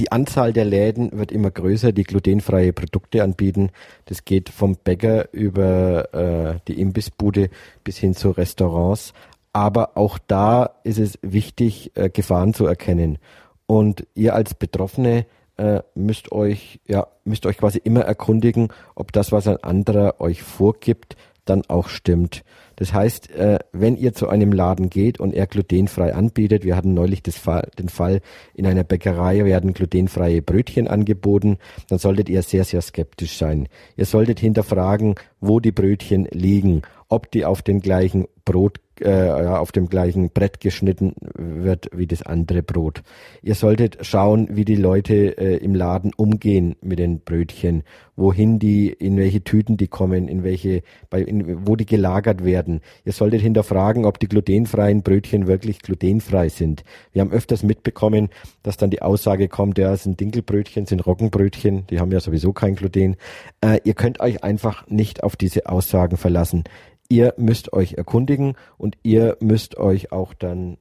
die 0.00 0.10
Anzahl 0.10 0.54
der 0.54 0.64
Läden 0.64 1.10
wird 1.12 1.30
immer 1.30 1.50
größer, 1.50 1.92
die 1.92 2.04
glutenfreie 2.04 2.72
Produkte 2.72 3.22
anbieten. 3.22 3.70
Das 4.06 4.24
geht 4.24 4.48
vom 4.48 4.76
Bäcker 4.76 5.28
über 5.34 6.14
äh, 6.14 6.58
die 6.68 6.80
Imbissbude 6.80 7.50
bis 7.84 7.98
hin 7.98 8.14
zu 8.14 8.30
Restaurants. 8.30 9.12
Aber 9.52 9.98
auch 9.98 10.16
da 10.26 10.70
ist 10.84 10.98
es 10.98 11.18
wichtig, 11.20 11.92
äh, 11.96 12.08
Gefahren 12.08 12.54
zu 12.54 12.64
erkennen. 12.64 13.18
Und 13.66 14.06
ihr 14.14 14.34
als 14.34 14.54
Betroffene 14.54 15.26
äh, 15.58 15.82
müsst 15.94 16.32
euch, 16.32 16.80
ja, 16.86 17.06
müsst 17.24 17.44
euch 17.44 17.58
quasi 17.58 17.78
immer 17.84 18.00
erkundigen, 18.00 18.68
ob 18.94 19.12
das, 19.12 19.32
was 19.32 19.46
ein 19.48 19.62
anderer 19.62 20.18
euch 20.18 20.42
vorgibt, 20.42 21.16
dann 21.44 21.62
auch 21.68 21.88
stimmt. 21.88 22.42
Das 22.80 22.94
heißt, 22.94 23.30
äh, 23.32 23.58
wenn 23.72 23.94
ihr 23.94 24.14
zu 24.14 24.30
einem 24.30 24.52
Laden 24.52 24.88
geht 24.88 25.20
und 25.20 25.34
er 25.34 25.46
glutenfrei 25.46 26.14
anbietet, 26.14 26.64
wir 26.64 26.76
hatten 26.76 26.94
neulich 26.94 27.20
Fall, 27.30 27.68
den 27.78 27.90
Fall 27.90 28.22
in 28.54 28.66
einer 28.66 28.84
Bäckerei, 28.84 29.44
werden 29.44 29.74
glutenfreie 29.74 30.40
Brötchen 30.40 30.88
angeboten, 30.88 31.58
dann 31.90 31.98
solltet 31.98 32.30
ihr 32.30 32.42
sehr, 32.42 32.64
sehr 32.64 32.80
skeptisch 32.80 33.36
sein. 33.36 33.68
Ihr 33.98 34.06
solltet 34.06 34.40
hinterfragen, 34.40 35.16
wo 35.42 35.60
die 35.60 35.72
Brötchen 35.72 36.26
liegen, 36.30 36.80
ob 37.10 37.30
die 37.30 37.44
auf 37.44 37.60
den 37.60 37.80
gleichen 37.80 38.26
Brot 38.46 38.80
äh, 39.00 39.30
auf 39.30 39.72
dem 39.72 39.88
gleichen 39.88 40.30
Brett 40.30 40.60
geschnitten 40.60 41.14
wird 41.34 41.90
wie 41.94 42.06
das 42.06 42.22
andere 42.22 42.62
Brot. 42.62 43.02
Ihr 43.42 43.54
solltet 43.54 43.98
schauen, 44.02 44.48
wie 44.50 44.64
die 44.64 44.76
Leute 44.76 45.38
äh, 45.38 45.56
im 45.56 45.74
Laden 45.74 46.12
umgehen 46.16 46.76
mit 46.80 46.98
den 46.98 47.20
Brötchen, 47.20 47.82
wohin 48.16 48.58
die, 48.58 48.88
in 48.88 49.16
welche 49.16 49.42
Tüten 49.42 49.76
die 49.76 49.88
kommen, 49.88 50.28
in 50.28 50.44
welche, 50.44 50.82
bei, 51.08 51.22
in, 51.22 51.66
wo 51.66 51.76
die 51.76 51.86
gelagert 51.86 52.44
werden. 52.44 52.69
Ihr 53.04 53.12
solltet 53.12 53.40
hinterfragen, 53.40 54.04
ob 54.04 54.20
die 54.20 54.28
glutenfreien 54.28 55.02
Brötchen 55.02 55.48
wirklich 55.48 55.80
glutenfrei 55.80 56.48
sind. 56.48 56.84
Wir 57.12 57.22
haben 57.22 57.32
öfters 57.32 57.62
mitbekommen, 57.64 58.28
dass 58.62 58.76
dann 58.76 58.90
die 58.90 59.02
Aussage 59.02 59.48
kommt, 59.48 59.78
ja, 59.78 59.92
es 59.92 60.04
sind 60.04 60.20
Dinkelbrötchen, 60.20 60.86
sind 60.86 61.04
Roggenbrötchen, 61.04 61.86
die 61.88 61.98
haben 61.98 62.12
ja 62.12 62.20
sowieso 62.20 62.52
kein 62.52 62.76
Gluten. 62.76 63.16
Äh, 63.60 63.80
ihr 63.82 63.94
könnt 63.94 64.20
euch 64.20 64.44
einfach 64.44 64.86
nicht 64.86 65.24
auf 65.24 65.34
diese 65.34 65.66
Aussagen 65.66 66.16
verlassen 66.16 66.64
ihr 67.10 67.34
müsst 67.36 67.72
euch 67.74 67.94
erkundigen 67.94 68.54
und 68.78 68.96
ihr 69.02 69.36
müsst 69.40 69.76
euch 69.76 70.12
auch 70.12 70.32
dann 70.32 70.78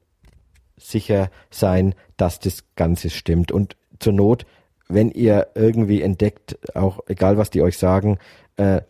sicher 0.78 1.30
sein, 1.50 1.96
dass 2.16 2.40
das 2.40 2.64
Ganze 2.76 3.10
stimmt. 3.10 3.52
Und 3.52 3.76
zur 4.00 4.14
Not, 4.14 4.46
wenn 4.88 5.10
ihr 5.10 5.48
irgendwie 5.56 6.02
entdeckt, 6.02 6.58
auch 6.76 7.02
egal 7.08 7.38
was 7.38 7.50
die 7.50 7.62
euch 7.62 7.78
sagen, 7.78 8.20
äh, 8.56 8.82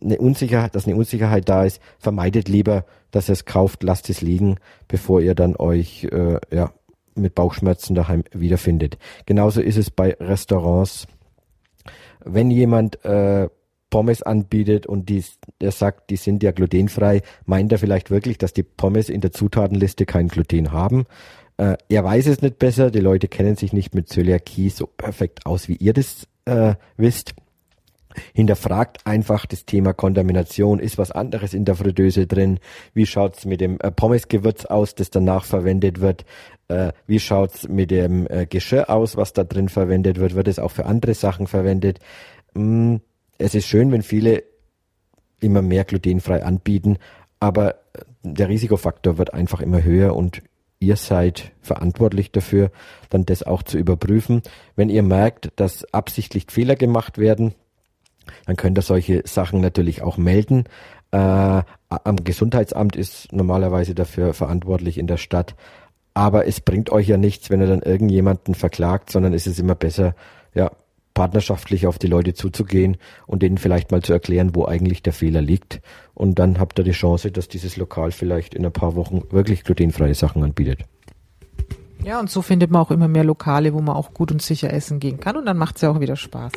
eine 0.00 0.18
Unsicherheit, 0.18 0.74
dass 0.74 0.86
eine 0.86 0.96
Unsicherheit 0.96 1.48
da 1.48 1.64
ist, 1.64 1.80
vermeidet 1.98 2.48
lieber, 2.48 2.84
dass 3.10 3.28
ihr 3.28 3.34
es 3.34 3.44
kauft, 3.44 3.82
lasst 3.82 4.08
es 4.10 4.20
liegen, 4.20 4.56
bevor 4.88 5.20
ihr 5.20 5.34
dann 5.34 5.56
euch 5.56 6.04
äh, 6.04 6.38
ja, 6.50 6.72
mit 7.14 7.34
Bauchschmerzen 7.34 7.94
daheim 7.94 8.24
wiederfindet. 8.32 8.98
Genauso 9.26 9.60
ist 9.60 9.76
es 9.76 9.90
bei 9.90 10.16
Restaurants. 10.18 11.06
Wenn 12.24 12.50
jemand 12.50 13.04
äh, 13.04 13.48
Pommes 13.90 14.22
anbietet 14.22 14.86
und 14.86 15.10
die, 15.10 15.22
der 15.60 15.70
sagt, 15.70 16.08
die 16.10 16.16
sind 16.16 16.42
ja 16.42 16.52
glutenfrei, 16.52 17.20
meint 17.44 17.70
er 17.72 17.78
vielleicht 17.78 18.10
wirklich, 18.10 18.38
dass 18.38 18.54
die 18.54 18.62
Pommes 18.62 19.10
in 19.10 19.20
der 19.20 19.32
Zutatenliste 19.32 20.06
kein 20.06 20.28
Gluten 20.28 20.72
haben. 20.72 21.04
Äh, 21.58 21.76
er 21.90 22.02
weiß 22.02 22.26
es 22.28 22.40
nicht 22.40 22.58
besser, 22.58 22.90
die 22.90 23.00
Leute 23.00 23.28
kennen 23.28 23.56
sich 23.56 23.72
nicht 23.74 23.94
mit 23.94 24.08
Zöliakie 24.08 24.70
so 24.70 24.86
perfekt 24.86 25.44
aus, 25.44 25.68
wie 25.68 25.76
ihr 25.76 25.92
das 25.92 26.26
äh, 26.46 26.74
wisst. 26.96 27.34
Hinterfragt 28.34 29.06
einfach 29.06 29.46
das 29.46 29.64
Thema 29.64 29.92
Kontamination. 29.92 30.78
Ist 30.78 30.98
was 30.98 31.10
anderes 31.10 31.54
in 31.54 31.64
der 31.64 31.74
Fritteuse 31.74 32.26
drin? 32.26 32.58
Wie 32.94 33.06
schaut's 33.06 33.44
mit 33.44 33.60
dem 33.60 33.78
äh, 33.80 33.90
Pommesgewürz 33.90 34.64
aus, 34.64 34.94
das 34.94 35.10
danach 35.10 35.44
verwendet 35.44 36.00
wird? 36.00 36.24
Äh, 36.68 36.92
wie 37.06 37.20
schaut's 37.20 37.68
mit 37.68 37.90
dem 37.90 38.26
äh, 38.28 38.46
Geschirr 38.46 38.90
aus, 38.90 39.16
was 39.16 39.32
da 39.32 39.44
drin 39.44 39.68
verwendet 39.68 40.18
wird? 40.18 40.34
Wird 40.34 40.48
es 40.48 40.58
auch 40.58 40.70
für 40.70 40.86
andere 40.86 41.14
Sachen 41.14 41.46
verwendet? 41.46 41.98
Hm, 42.54 43.00
es 43.38 43.54
ist 43.54 43.66
schön, 43.66 43.92
wenn 43.92 44.02
viele 44.02 44.44
immer 45.40 45.62
mehr 45.62 45.84
glutenfrei 45.84 46.44
anbieten, 46.44 46.98
aber 47.40 47.76
der 48.22 48.48
Risikofaktor 48.48 49.18
wird 49.18 49.34
einfach 49.34 49.60
immer 49.60 49.82
höher 49.82 50.14
und 50.14 50.42
ihr 50.78 50.96
seid 50.96 51.52
verantwortlich 51.60 52.32
dafür, 52.32 52.70
dann 53.10 53.24
das 53.24 53.42
auch 53.42 53.62
zu 53.62 53.78
überprüfen. 53.78 54.42
Wenn 54.76 54.90
ihr 54.90 55.02
merkt, 55.02 55.52
dass 55.56 55.84
absichtlich 55.92 56.46
Fehler 56.50 56.76
gemacht 56.76 57.18
werden, 57.18 57.54
dann 58.46 58.56
könnt 58.56 58.78
ihr 58.78 58.82
solche 58.82 59.22
Sachen 59.26 59.60
natürlich 59.60 60.02
auch 60.02 60.16
melden. 60.16 60.64
Äh, 61.10 61.18
am 61.88 62.16
Gesundheitsamt 62.24 62.96
ist 62.96 63.32
normalerweise 63.32 63.94
dafür 63.94 64.34
verantwortlich 64.34 64.98
in 64.98 65.06
der 65.06 65.18
Stadt. 65.18 65.54
Aber 66.14 66.46
es 66.46 66.60
bringt 66.60 66.90
euch 66.90 67.08
ja 67.08 67.16
nichts, 67.16 67.50
wenn 67.50 67.60
ihr 67.60 67.66
dann 67.66 67.82
irgendjemanden 67.82 68.54
verklagt, 68.54 69.10
sondern 69.10 69.32
es 69.32 69.46
ist 69.46 69.58
immer 69.58 69.74
besser, 69.74 70.14
ja, 70.54 70.70
partnerschaftlich 71.14 71.86
auf 71.86 71.98
die 71.98 72.06
Leute 72.06 72.34
zuzugehen 72.34 72.96
und 73.26 73.42
denen 73.42 73.58
vielleicht 73.58 73.90
mal 73.90 74.02
zu 74.02 74.12
erklären, 74.12 74.54
wo 74.54 74.64
eigentlich 74.64 75.02
der 75.02 75.12
Fehler 75.12 75.42
liegt. 75.42 75.80
Und 76.14 76.38
dann 76.38 76.58
habt 76.58 76.78
ihr 76.78 76.84
die 76.84 76.92
Chance, 76.92 77.30
dass 77.30 77.48
dieses 77.48 77.76
Lokal 77.76 78.12
vielleicht 78.12 78.54
in 78.54 78.64
ein 78.64 78.72
paar 78.72 78.96
Wochen 78.96 79.22
wirklich 79.30 79.64
glutenfreie 79.64 80.14
Sachen 80.14 80.42
anbietet. 80.42 80.84
Ja, 82.04 82.18
und 82.18 82.30
so 82.30 82.42
findet 82.42 82.70
man 82.70 82.82
auch 82.82 82.90
immer 82.90 83.08
mehr 83.08 83.24
Lokale, 83.24 83.74
wo 83.74 83.80
man 83.80 83.94
auch 83.94 84.12
gut 84.12 84.32
und 84.32 84.42
sicher 84.42 84.72
essen 84.72 84.98
gehen 84.98 85.20
kann. 85.20 85.36
Und 85.36 85.46
dann 85.46 85.56
macht 85.56 85.76
es 85.76 85.82
ja 85.82 85.90
auch 85.90 86.00
wieder 86.00 86.16
Spaß. 86.16 86.52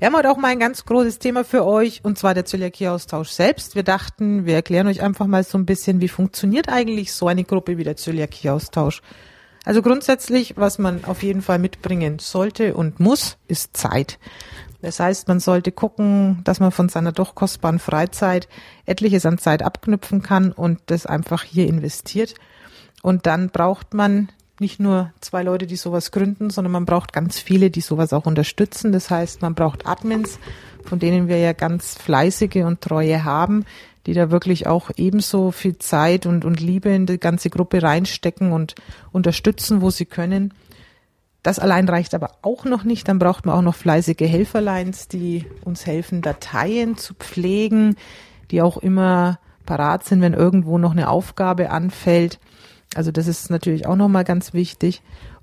Wir 0.00 0.06
haben 0.06 0.16
heute 0.16 0.30
auch 0.30 0.38
mal 0.38 0.48
ein 0.48 0.58
ganz 0.58 0.86
großes 0.86 1.18
Thema 1.18 1.44
für 1.44 1.66
euch, 1.66 2.00
und 2.02 2.18
zwar 2.18 2.32
der 2.32 2.46
Zöliakie-Austausch 2.46 3.28
selbst. 3.28 3.74
Wir 3.74 3.82
dachten, 3.82 4.46
wir 4.46 4.54
erklären 4.54 4.86
euch 4.86 5.02
einfach 5.02 5.26
mal 5.26 5.44
so 5.44 5.58
ein 5.58 5.66
bisschen, 5.66 6.00
wie 6.00 6.08
funktioniert 6.08 6.70
eigentlich 6.70 7.12
so 7.12 7.28
eine 7.28 7.44
Gruppe 7.44 7.76
wie 7.76 7.84
der 7.84 7.96
Zöliakie-Austausch. 7.96 9.02
Also 9.66 9.82
grundsätzlich, 9.82 10.56
was 10.56 10.78
man 10.78 11.04
auf 11.04 11.22
jeden 11.22 11.42
Fall 11.42 11.58
mitbringen 11.58 12.18
sollte 12.18 12.72
und 12.72 12.98
muss, 12.98 13.36
ist 13.46 13.76
Zeit. 13.76 14.18
Das 14.80 15.00
heißt, 15.00 15.28
man 15.28 15.38
sollte 15.38 15.70
gucken, 15.70 16.40
dass 16.44 16.60
man 16.60 16.72
von 16.72 16.88
seiner 16.88 17.12
doch 17.12 17.34
kostbaren 17.34 17.78
Freizeit 17.78 18.48
etliches 18.86 19.26
an 19.26 19.36
Zeit 19.36 19.62
abknüpfen 19.62 20.22
kann 20.22 20.50
und 20.52 20.80
das 20.86 21.04
einfach 21.04 21.42
hier 21.42 21.66
investiert. 21.66 22.36
Und 23.02 23.26
dann 23.26 23.50
braucht 23.50 23.92
man 23.92 24.30
nicht 24.60 24.80
nur 24.80 25.12
zwei 25.20 25.42
Leute, 25.42 25.66
die 25.66 25.76
sowas 25.76 26.12
gründen, 26.12 26.50
sondern 26.50 26.72
man 26.72 26.84
braucht 26.84 27.12
ganz 27.12 27.38
viele, 27.38 27.70
die 27.70 27.80
sowas 27.80 28.12
auch 28.12 28.26
unterstützen. 28.26 28.92
Das 28.92 29.10
heißt, 29.10 29.42
man 29.42 29.54
braucht 29.54 29.86
Admins, 29.86 30.38
von 30.84 30.98
denen 30.98 31.28
wir 31.28 31.38
ja 31.38 31.52
ganz 31.52 31.94
fleißige 31.94 32.64
und 32.64 32.80
treue 32.80 33.24
haben, 33.24 33.64
die 34.06 34.14
da 34.14 34.30
wirklich 34.30 34.66
auch 34.66 34.90
ebenso 34.96 35.50
viel 35.50 35.78
Zeit 35.78 36.26
und, 36.26 36.44
und 36.44 36.60
Liebe 36.60 36.90
in 36.90 37.06
die 37.06 37.18
ganze 37.18 37.50
Gruppe 37.50 37.82
reinstecken 37.82 38.52
und 38.52 38.74
unterstützen, 39.12 39.82
wo 39.82 39.90
sie 39.90 40.06
können. 40.06 40.54
Das 41.42 41.58
allein 41.58 41.88
reicht 41.88 42.14
aber 42.14 42.32
auch 42.42 42.64
noch 42.64 42.84
nicht. 42.84 43.08
Dann 43.08 43.18
braucht 43.18 43.46
man 43.46 43.54
auch 43.54 43.62
noch 43.62 43.74
fleißige 43.74 44.20
Helferleins, 44.20 45.08
die 45.08 45.46
uns 45.64 45.86
helfen, 45.86 46.22
Dateien 46.22 46.96
zu 46.96 47.14
pflegen, 47.14 47.96
die 48.50 48.62
auch 48.62 48.76
immer 48.76 49.38
parat 49.64 50.04
sind, 50.04 50.20
wenn 50.20 50.34
irgendwo 50.34 50.78
noch 50.78 50.92
eine 50.92 51.08
Aufgabe 51.08 51.70
anfällt. 51.70 52.38
Also 52.94 53.12
das 53.12 53.26
ist 53.26 53.50
natürlich 53.50 53.86
auch 53.86 53.96
nochmal 53.96 54.24
ganz 54.24 54.52
wichtig. 54.52 55.02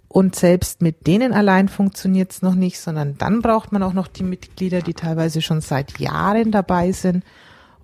Und 0.10 0.36
selbst 0.36 0.82
mit 0.82 1.06
denen 1.06 1.34
allein 1.34 1.68
funktioniert 1.68 2.32
es 2.32 2.42
noch 2.42 2.56
nicht, 2.56 2.80
sondern 2.80 3.18
dann 3.18 3.42
braucht 3.42 3.72
man 3.72 3.84
auch 3.84 3.94
noch 3.94 4.08
die 4.08 4.24
Mitglieder, 4.24 4.82
die 4.82 4.94
teilweise 4.94 5.42
schon 5.42 5.62
seit 5.62 6.00
Jahren 6.00 6.52
dabei 6.52 6.92
sind 6.94 7.26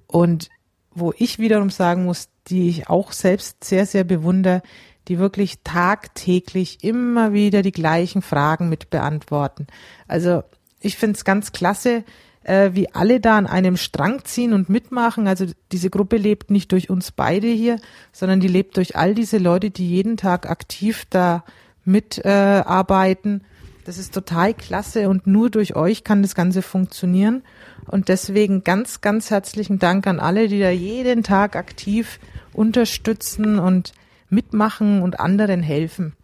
und 0.07 0.49
wo 0.95 1.13
ich 1.17 1.39
wiederum 1.39 1.69
sagen 1.69 2.05
muss, 2.05 2.29
die 2.47 2.69
ich 2.69 2.87
auch 2.87 3.11
selbst 3.11 3.63
sehr, 3.63 3.85
sehr 3.85 4.03
bewundere, 4.03 4.61
die 5.07 5.19
wirklich 5.19 5.59
tagtäglich 5.63 6.83
immer 6.83 7.33
wieder 7.33 7.61
die 7.61 7.71
gleichen 7.71 8.21
Fragen 8.21 8.69
mit 8.69 8.89
beantworten. 8.89 9.67
Also 10.07 10.43
ich 10.79 10.97
finde 10.97 11.17
es 11.17 11.25
ganz 11.25 11.51
klasse, 11.51 12.03
äh, 12.43 12.71
wie 12.73 12.93
alle 12.93 13.19
da 13.19 13.37
an 13.37 13.47
einem 13.47 13.77
Strang 13.77 14.23
ziehen 14.25 14.53
und 14.53 14.69
mitmachen. 14.69 15.27
Also 15.27 15.45
diese 15.71 15.89
Gruppe 15.89 16.17
lebt 16.17 16.51
nicht 16.51 16.71
durch 16.71 16.89
uns 16.89 17.11
beide 17.11 17.47
hier, 17.47 17.79
sondern 18.11 18.39
die 18.39 18.47
lebt 18.47 18.77
durch 18.77 18.95
all 18.95 19.15
diese 19.15 19.37
Leute, 19.37 19.69
die 19.69 19.89
jeden 19.89 20.17
Tag 20.17 20.49
aktiv 20.49 21.05
da 21.09 21.43
mitarbeiten. 21.85 23.41
Äh, 23.41 23.43
das 23.85 23.97
ist 23.97 24.13
total 24.13 24.53
klasse 24.53 25.09
und 25.09 25.27
nur 25.27 25.49
durch 25.49 25.75
euch 25.75 26.03
kann 26.03 26.21
das 26.21 26.35
Ganze 26.35 26.61
funktionieren. 26.61 27.43
Und 27.85 28.07
deswegen 28.07 28.63
ganz, 28.63 29.01
ganz 29.01 29.29
herzlichen 29.29 29.77
Dank 29.77 30.07
an 30.07 30.19
alle, 30.19 30.47
die 30.47 30.59
da 30.59 30.69
jeden 30.69 31.23
Tag 31.23 31.57
aktiv 31.57 32.19
unterstützen 32.53 33.59
und 33.59 33.93
mitmachen 34.29 35.01
und 35.01 35.19
anderen 35.19 35.61
helfen. 35.61 36.15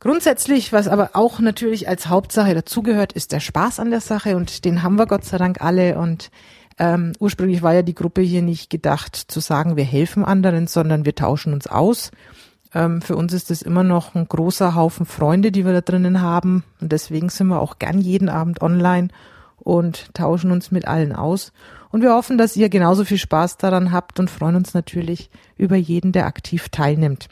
Grundsätzlich, 0.00 0.72
was 0.72 0.88
aber 0.88 1.10
auch 1.12 1.40
natürlich 1.40 1.86
als 1.86 2.08
Hauptsache 2.08 2.54
dazugehört, 2.54 3.12
ist 3.12 3.32
der 3.32 3.40
Spaß 3.40 3.80
an 3.80 3.90
der 3.90 4.00
Sache 4.00 4.34
und 4.34 4.64
den 4.64 4.82
haben 4.82 4.96
wir 4.96 5.06
Gott 5.06 5.26
sei 5.26 5.36
Dank 5.36 5.60
alle. 5.60 5.98
Und 5.98 6.30
ähm, 6.78 7.12
ursprünglich 7.18 7.60
war 7.60 7.74
ja 7.74 7.82
die 7.82 7.94
Gruppe 7.94 8.22
hier 8.22 8.40
nicht 8.40 8.70
gedacht 8.70 9.14
zu 9.14 9.40
sagen, 9.40 9.76
wir 9.76 9.84
helfen 9.84 10.24
anderen, 10.24 10.66
sondern 10.66 11.04
wir 11.04 11.14
tauschen 11.14 11.52
uns 11.52 11.66
aus. 11.66 12.12
Ähm, 12.72 13.02
für 13.02 13.14
uns 13.14 13.34
ist 13.34 13.50
es 13.50 13.60
immer 13.60 13.82
noch 13.82 14.14
ein 14.14 14.26
großer 14.26 14.74
Haufen 14.74 15.04
Freunde, 15.04 15.52
die 15.52 15.66
wir 15.66 15.74
da 15.74 15.82
drinnen 15.82 16.22
haben. 16.22 16.64
Und 16.80 16.92
deswegen 16.92 17.28
sind 17.28 17.48
wir 17.48 17.60
auch 17.60 17.78
gern 17.78 18.00
jeden 18.00 18.30
Abend 18.30 18.62
online 18.62 19.08
und 19.58 20.14
tauschen 20.14 20.50
uns 20.50 20.70
mit 20.70 20.88
allen 20.88 21.14
aus. 21.14 21.52
Und 21.90 22.00
wir 22.00 22.14
hoffen, 22.14 22.38
dass 22.38 22.56
ihr 22.56 22.70
genauso 22.70 23.04
viel 23.04 23.18
Spaß 23.18 23.58
daran 23.58 23.92
habt 23.92 24.18
und 24.18 24.30
freuen 24.30 24.56
uns 24.56 24.72
natürlich 24.72 25.28
über 25.58 25.76
jeden, 25.76 26.12
der 26.12 26.24
aktiv 26.24 26.70
teilnimmt. 26.70 27.28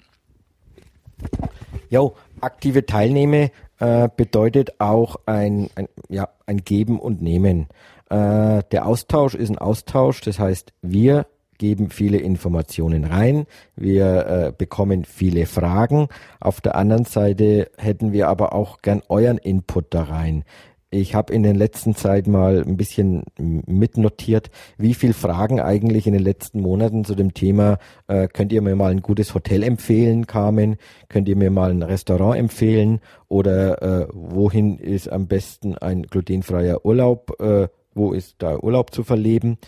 Jo, 1.90 2.14
aktive 2.40 2.86
Teilnehme 2.86 3.50
äh, 3.78 4.08
bedeutet 4.14 4.80
auch 4.80 5.16
ein, 5.26 5.70
ein, 5.74 5.88
ja, 6.08 6.28
ein 6.46 6.58
Geben 6.58 6.98
und 6.98 7.22
Nehmen. 7.22 7.68
Äh, 8.10 8.62
der 8.70 8.86
Austausch 8.86 9.34
ist 9.34 9.50
ein 9.50 9.58
Austausch, 9.58 10.20
das 10.20 10.38
heißt, 10.38 10.72
wir 10.82 11.26
geben 11.58 11.90
viele 11.90 12.18
Informationen 12.18 13.04
rein, 13.04 13.46
wir 13.76 14.26
äh, 14.26 14.52
bekommen 14.56 15.04
viele 15.04 15.44
Fragen. 15.46 16.08
Auf 16.40 16.60
der 16.60 16.76
anderen 16.76 17.04
Seite 17.04 17.70
hätten 17.76 18.12
wir 18.12 18.28
aber 18.28 18.52
auch 18.52 18.80
gern 18.80 19.02
euren 19.08 19.38
Input 19.38 19.86
da 19.90 20.04
rein. 20.04 20.44
Ich 20.90 21.14
habe 21.14 21.34
in 21.34 21.42
den 21.42 21.54
letzten 21.54 21.94
Zeit 21.94 22.26
mal 22.26 22.64
ein 22.66 22.78
bisschen 22.78 23.24
mitnotiert, 23.36 24.50
wie 24.78 24.94
viel 24.94 25.12
Fragen 25.12 25.60
eigentlich 25.60 26.06
in 26.06 26.14
den 26.14 26.22
letzten 26.22 26.60
Monaten 26.60 27.04
zu 27.04 27.14
dem 27.14 27.34
Thema, 27.34 27.78
äh, 28.06 28.26
könnt 28.26 28.52
ihr 28.52 28.62
mir 28.62 28.74
mal 28.74 28.90
ein 28.90 29.02
gutes 29.02 29.34
Hotel 29.34 29.62
empfehlen, 29.62 30.26
Carmen? 30.26 30.76
Könnt 31.10 31.28
ihr 31.28 31.36
mir 31.36 31.50
mal 31.50 31.70
ein 31.70 31.82
Restaurant 31.82 32.38
empfehlen? 32.38 33.00
Oder 33.28 33.82
äh, 33.82 34.08
wohin 34.14 34.78
ist 34.78 35.12
am 35.12 35.26
besten 35.26 35.76
ein 35.76 36.04
glutenfreier 36.04 36.86
Urlaub? 36.86 37.38
Äh, 37.38 37.68
wo 37.92 38.12
ist 38.12 38.36
da 38.38 38.58
Urlaub 38.58 38.94
zu 38.94 39.04
verleben? 39.04 39.58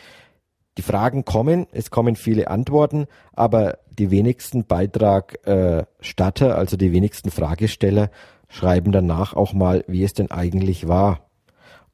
Die 0.78 0.82
Fragen 0.82 1.26
kommen, 1.26 1.66
es 1.72 1.90
kommen 1.90 2.16
viele 2.16 2.48
Antworten, 2.48 3.06
aber 3.34 3.78
die 3.90 4.10
wenigsten 4.10 4.64
Beitragstatter, 4.64 6.48
äh, 6.48 6.52
also 6.52 6.78
die 6.78 6.92
wenigsten 6.92 7.30
Fragesteller, 7.30 8.08
schreiben 8.50 8.92
danach 8.92 9.32
auch 9.32 9.54
mal, 9.54 9.84
wie 9.86 10.04
es 10.04 10.12
denn 10.12 10.30
eigentlich 10.30 10.86
war. 10.88 11.30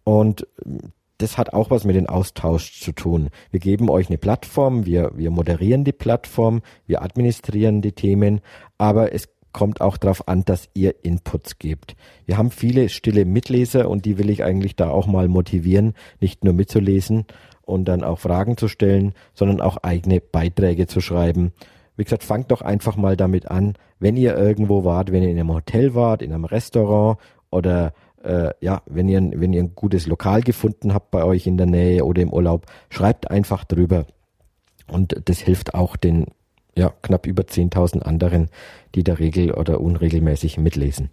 Und 0.02 0.48
das 1.18 1.38
hat 1.38 1.52
auch 1.52 1.70
was 1.70 1.84
mit 1.84 1.96
dem 1.96 2.06
Austausch 2.06 2.80
zu 2.80 2.92
tun. 2.92 3.28
Wir 3.50 3.60
geben 3.60 3.88
euch 3.88 4.08
eine 4.08 4.18
Plattform, 4.18 4.84
wir, 4.84 5.12
wir 5.14 5.30
moderieren 5.30 5.84
die 5.84 5.92
Plattform, 5.92 6.62
wir 6.86 7.02
administrieren 7.02 7.80
die 7.80 7.92
Themen, 7.92 8.40
aber 8.78 9.12
es 9.12 9.28
kommt 9.52 9.80
auch 9.80 9.96
darauf 9.96 10.28
an, 10.28 10.44
dass 10.44 10.68
ihr 10.74 11.02
Inputs 11.02 11.58
gebt. 11.58 11.96
Wir 12.26 12.36
haben 12.36 12.50
viele 12.50 12.90
stille 12.90 13.24
Mitleser 13.24 13.88
und 13.88 14.04
die 14.04 14.18
will 14.18 14.28
ich 14.28 14.44
eigentlich 14.44 14.76
da 14.76 14.90
auch 14.90 15.06
mal 15.06 15.28
motivieren, 15.28 15.94
nicht 16.20 16.44
nur 16.44 16.52
mitzulesen 16.52 17.24
und 17.62 17.86
dann 17.86 18.04
auch 18.04 18.18
Fragen 18.18 18.58
zu 18.58 18.68
stellen, 18.68 19.14
sondern 19.32 19.62
auch 19.62 19.78
eigene 19.78 20.20
Beiträge 20.20 20.86
zu 20.86 21.00
schreiben. 21.00 21.52
Wie 21.96 22.04
gesagt, 22.04 22.24
fangt 22.24 22.50
doch 22.50 22.62
einfach 22.62 22.96
mal 22.96 23.16
damit 23.16 23.50
an, 23.50 23.74
wenn 23.98 24.16
ihr 24.16 24.36
irgendwo 24.36 24.84
wart, 24.84 25.12
wenn 25.12 25.22
ihr 25.22 25.30
in 25.30 25.38
einem 25.38 25.52
Hotel 25.52 25.94
wart, 25.94 26.22
in 26.22 26.32
einem 26.32 26.44
Restaurant 26.44 27.18
oder 27.50 27.94
äh, 28.22 28.50
ja, 28.60 28.82
wenn 28.86 29.08
ihr, 29.08 29.20
wenn 29.34 29.52
ihr 29.52 29.62
ein 29.62 29.74
gutes 29.74 30.06
Lokal 30.06 30.42
gefunden 30.42 30.92
habt 30.92 31.10
bei 31.10 31.24
euch 31.24 31.46
in 31.46 31.56
der 31.56 31.66
Nähe 31.66 32.04
oder 32.04 32.22
im 32.22 32.32
Urlaub, 32.32 32.66
schreibt 32.90 33.30
einfach 33.30 33.64
drüber. 33.64 34.06
Und 34.88 35.22
das 35.24 35.38
hilft 35.38 35.74
auch 35.74 35.96
den 35.96 36.26
ja, 36.76 36.92
knapp 37.02 37.26
über 37.26 37.44
10.000 37.44 38.02
anderen, 38.02 38.48
die 38.94 39.02
da 39.02 39.14
regel- 39.14 39.52
oder 39.52 39.80
unregelmäßig 39.80 40.58
mitlesen. 40.58 41.10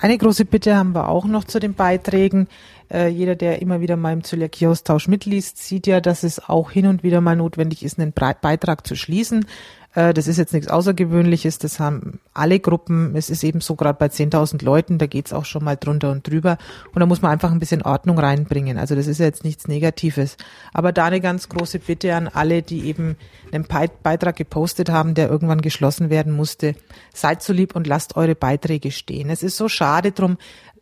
Eine 0.00 0.18
große 0.18 0.44
Bitte 0.44 0.76
haben 0.76 0.94
wir 0.94 1.08
auch 1.08 1.24
noch 1.26 1.44
zu 1.44 1.58
den 1.58 1.74
Beiträgen. 1.74 2.48
Äh, 2.90 3.08
jeder, 3.08 3.36
der 3.36 3.60
immer 3.60 3.80
wieder 3.80 3.96
mal 3.96 4.12
im 4.12 4.24
Zöliakie-Austausch 4.24 5.08
mitliest, 5.08 5.58
sieht 5.58 5.86
ja, 5.86 6.00
dass 6.00 6.22
es 6.22 6.48
auch 6.48 6.70
hin 6.70 6.86
und 6.86 7.02
wieder 7.02 7.20
mal 7.20 7.36
notwendig 7.36 7.84
ist, 7.84 7.98
einen 7.98 8.12
Beitrag 8.12 8.86
zu 8.86 8.94
schließen. 8.94 9.46
Äh, 9.94 10.14
das 10.14 10.28
ist 10.28 10.36
jetzt 10.36 10.52
nichts 10.52 10.68
Außergewöhnliches, 10.68 11.58
das 11.58 11.80
haben 11.80 12.20
alle 12.32 12.60
Gruppen. 12.60 13.16
Es 13.16 13.30
ist 13.30 13.42
eben 13.42 13.60
so 13.60 13.74
gerade 13.74 13.98
bei 13.98 14.06
10.000 14.06 14.64
Leuten, 14.64 14.98
da 14.98 15.06
geht's 15.06 15.32
auch 15.32 15.44
schon 15.44 15.64
mal 15.64 15.76
drunter 15.76 16.12
und 16.12 16.26
drüber. 16.26 16.56
Und 16.94 17.00
da 17.00 17.06
muss 17.06 17.20
man 17.20 17.32
einfach 17.32 17.50
ein 17.50 17.58
bisschen 17.58 17.82
Ordnung 17.82 18.18
reinbringen. 18.18 18.78
Also 18.78 18.94
das 18.94 19.06
ist 19.06 19.18
jetzt 19.18 19.44
nichts 19.44 19.66
Negatives. 19.66 20.36
Aber 20.72 20.92
da 20.92 21.06
eine 21.06 21.20
ganz 21.20 21.48
große 21.48 21.80
Bitte 21.80 22.14
an 22.14 22.28
alle, 22.28 22.62
die 22.62 22.86
eben 22.86 23.16
einen 23.52 23.66
Beitrag 23.66 24.36
gepostet 24.36 24.88
haben, 24.88 25.14
der 25.14 25.28
irgendwann 25.28 25.62
geschlossen 25.62 26.10
werden 26.10 26.32
musste. 26.32 26.74
Seid 27.14 27.42
so 27.42 27.52
lieb 27.52 27.74
und 27.74 27.86
lasst 27.86 28.16
eure 28.16 28.34
Beiträge 28.34 28.90
stehen. 28.90 29.30
Es 29.30 29.42
ist 29.42 29.56
so 29.56 29.68
schade 29.68 30.12
drum, 30.12 30.38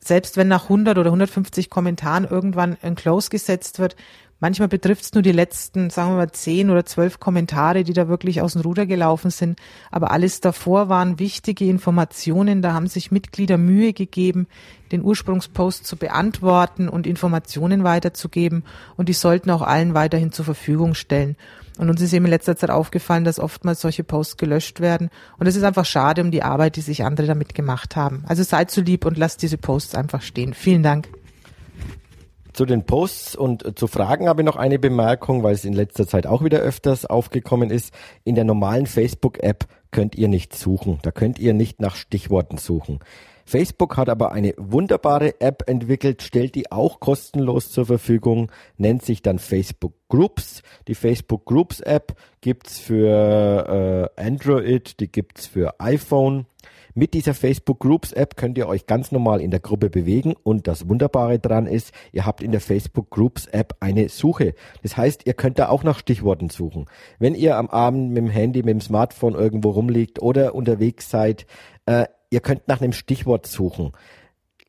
selbst 0.07 0.37
wenn 0.37 0.49
nach 0.49 0.65
100 0.65 0.99
oder 0.99 1.09
150 1.09 1.71
Kommentaren 1.71 2.25
irgendwann 2.25 2.77
ein 2.83 2.95
Close 2.95 3.31
gesetzt 3.31 3.79
wird, 3.79 3.97
Manchmal 4.39 4.69
betrifft 4.69 5.03
es 5.03 5.15
nur 5.15 5.23
die 5.23 5.33
letzten, 5.33 5.89
sagen 5.89 6.11
wir 6.11 6.17
mal, 6.17 6.31
zehn 6.31 6.69
oder 6.69 6.85
zwölf 6.85 7.19
Kommentare, 7.19 7.85
die 7.85 7.95
da 7.95 8.07
wirklich 8.07 8.43
aus 8.43 8.53
dem 8.53 8.61
Ruder 8.61 8.85
gelaufen 8.85 9.31
sind. 9.31 9.59
Aber 9.91 10.11
alles 10.11 10.43
davor 10.43 10.91
waren 10.91 11.19
wichtige 11.19 11.65
Informationen. 11.65 12.61
Da 12.61 12.75
haben 12.75 12.87
sich 12.87 13.11
Mitglieder 13.11 13.57
Mühe 13.57 13.95
gegeben, 13.95 14.47
den 14.93 15.03
Ursprungspost 15.03 15.87
zu 15.87 15.97
beantworten 15.97 16.91
und 16.91 17.07
Informationen 17.07 17.83
weiterzugeben. 17.83 18.65
Und 18.99 19.09
die 19.09 19.15
sollten 19.15 19.51
auch 19.51 19.63
allen 19.63 19.95
weiterhin 19.95 20.33
zur 20.33 20.45
Verfügung 20.45 20.95
stellen. 20.95 21.37
Und 21.79 21.91
uns 21.91 22.01
ist 22.01 22.13
eben 22.13 22.25
in 22.25 22.31
letzter 22.31 22.57
Zeit 22.57 22.71
aufgefallen, 22.71 23.25
dass 23.25 23.39
oftmals 23.39 23.81
solche 23.81 24.05
Posts 24.05 24.37
gelöscht 24.37 24.81
werden. 24.81 25.11
Und 25.39 25.47
es 25.47 25.57
ist 25.57 25.63
einfach 25.63 25.85
schade 25.85 26.23
um 26.23 26.31
die 26.31 26.43
Arbeit, 26.43 26.77
die 26.77 26.81
sich 26.81 27.05
andere 27.05 27.27
damit 27.27 27.55
gemacht 27.55 27.97
haben. 27.97 28.25
Also 28.27 28.43
seid 28.43 28.71
so 28.71 28.81
lieb 28.81 29.05
und 29.05 29.19
lasst 29.19 29.43
diese 29.43 29.59
Posts 29.59 29.95
einfach 29.95 30.23
stehen. 30.23 30.55
Vielen 30.55 30.83
Dank. 30.83 31.09
Zu 32.53 32.65
den 32.65 32.87
Posts 32.87 33.37
und 33.37 33.79
zu 33.79 33.87
Fragen 33.87 34.29
habe 34.29 34.41
ich 34.41 34.47
noch 34.47 34.57
eine 34.57 34.79
Bemerkung, 34.79 35.43
weil 35.43 35.55
es 35.55 35.67
in 35.67 35.75
letzter 35.75 36.09
Zeit 36.09 36.27
auch 36.27 36.43
wieder 36.43 36.61
öfters 36.61 37.05
aufgekommen 37.05 37.71
ist. 37.71 37.93
In 38.25 38.35
der 38.35 38.45
normalen 38.45 38.87
Facebook-App 38.87 39.67
könnt 39.91 40.15
ihr 40.15 40.29
nicht 40.29 40.57
suchen. 40.57 40.99
Da 41.03 41.11
könnt 41.11 41.39
ihr 41.39 41.53
nicht 41.53 41.83
nach 41.83 41.97
Stichworten 41.97 42.57
suchen. 42.57 43.01
Facebook 43.47 43.97
hat 43.97 44.09
aber 44.09 44.33
eine 44.33 44.55
wunderbare 44.59 45.41
App 45.41 45.63
entwickelt, 45.69 46.21
stellt 46.23 46.57
die 46.57 46.73
auch 46.73 46.99
kostenlos 46.99 47.71
zur 47.71 47.87
Verfügung, 47.87 48.51
nennt 48.77 49.05
sich 49.05 49.23
dann 49.23 49.39
Facebook 49.39 49.95
Groups. 50.09 50.65
Die 50.89 50.97
Facebook 50.97 51.45
Groups 51.45 51.79
App 51.79 52.17
gibt's 52.41 52.81
für 52.81 54.11
äh, 54.17 54.21
Android, 54.21 54.99
die 54.99 55.11
gibt's 55.11 55.47
für 55.47 55.81
iPhone. 55.81 56.47
Mit 56.99 57.15
dieser 57.15 57.35
Facebook 57.35 57.79
Groups 57.79 58.13
App 58.13 58.37
könnt 58.37 58.59
ihr 58.59 58.67
euch 58.67 58.87
ganz 58.87 59.13
normal 59.13 59.41
in 59.41 59.51
der 59.51 59.61
Gruppe 59.61 59.91
bewegen 59.91 60.35
und 60.43 60.67
das 60.67 60.89
Wunderbare 60.89 61.39
dran 61.39 61.67
ist, 61.67 61.93
ihr 62.11 62.25
habt 62.25 62.43
in 62.43 62.53
der 62.53 62.61
Facebook 62.63 63.11
Groups 63.11 63.47
App 63.47 63.77
eine 63.81 64.09
Suche. 64.09 64.55
Das 64.83 64.97
heißt, 64.97 65.27
ihr 65.27 65.35
könnt 65.35 65.59
da 65.59 65.69
auch 65.69 65.85
nach 65.85 65.99
Stichworten 65.99 66.49
suchen. 66.49 66.87
Wenn 67.19 67.35
ihr 67.35 67.59
am 67.59 67.69
Abend 67.69 68.09
mit 68.09 68.17
dem 68.17 68.31
Handy, 68.31 68.61
mit 68.61 68.71
dem 68.71 68.81
Smartphone 68.81 69.35
irgendwo 69.35 69.71
rumliegt 69.71 70.23
oder 70.23 70.55
unterwegs 70.55 71.11
seid, 71.11 71.47
äh, 71.85 72.07
ihr 72.31 72.41
könnt 72.41 72.69
nach 72.69 72.81
einem 72.81 72.93
Stichwort 72.93 73.47
suchen. 73.47 73.93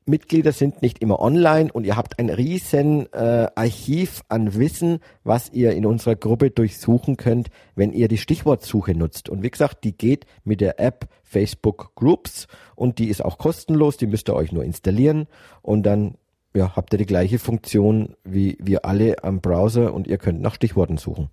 Mitglieder 0.08 0.54
sind 0.54 0.82
nicht 0.82 1.00
immer 1.00 1.20
online 1.20 1.72
und 1.72 1.86
ihr 1.86 1.98
habt 1.98 2.18
ein 2.18 2.30
riesen 2.30 3.12
äh, 3.12 3.48
Archiv 3.56 4.24
an 4.30 4.56
Wissen, 4.56 5.00
was 5.26 5.52
ihr 5.52 5.74
in 5.74 5.86
unserer 5.86 6.16
Gruppe 6.16 6.50
durchsuchen 6.50 7.18
könnt, 7.18 7.50
wenn 7.76 7.92
ihr 7.92 8.08
die 8.08 8.18
Stichwortsuche 8.18 8.96
nutzt. 8.96 9.28
Und 9.28 9.44
wie 9.44 9.52
gesagt, 9.52 9.84
die 9.84 9.98
geht 9.98 10.26
mit 10.46 10.62
der 10.62 10.80
App 10.80 11.10
Facebook 11.24 11.94
Groups 11.96 12.48
und 12.76 13.00
die 13.00 13.10
ist 13.10 13.24
auch 13.24 13.38
kostenlos, 13.38 13.98
die 13.98 14.08
müsst 14.08 14.30
ihr 14.30 14.36
euch 14.36 14.54
nur 14.54 14.64
installieren 14.64 15.28
und 15.62 15.84
dann 15.84 16.16
ja, 16.56 16.76
habt 16.78 16.94
ihr 16.94 17.00
die 17.00 17.06
gleiche 17.06 17.38
Funktion 17.38 18.16
wie 18.24 18.58
wir 18.62 18.86
alle 18.86 19.24
am 19.26 19.42
Browser 19.42 19.94
und 19.94 20.08
ihr 20.08 20.18
könnt 20.18 20.42
nach 20.42 20.56
Stichworten 20.56 20.98
suchen. 20.98 21.30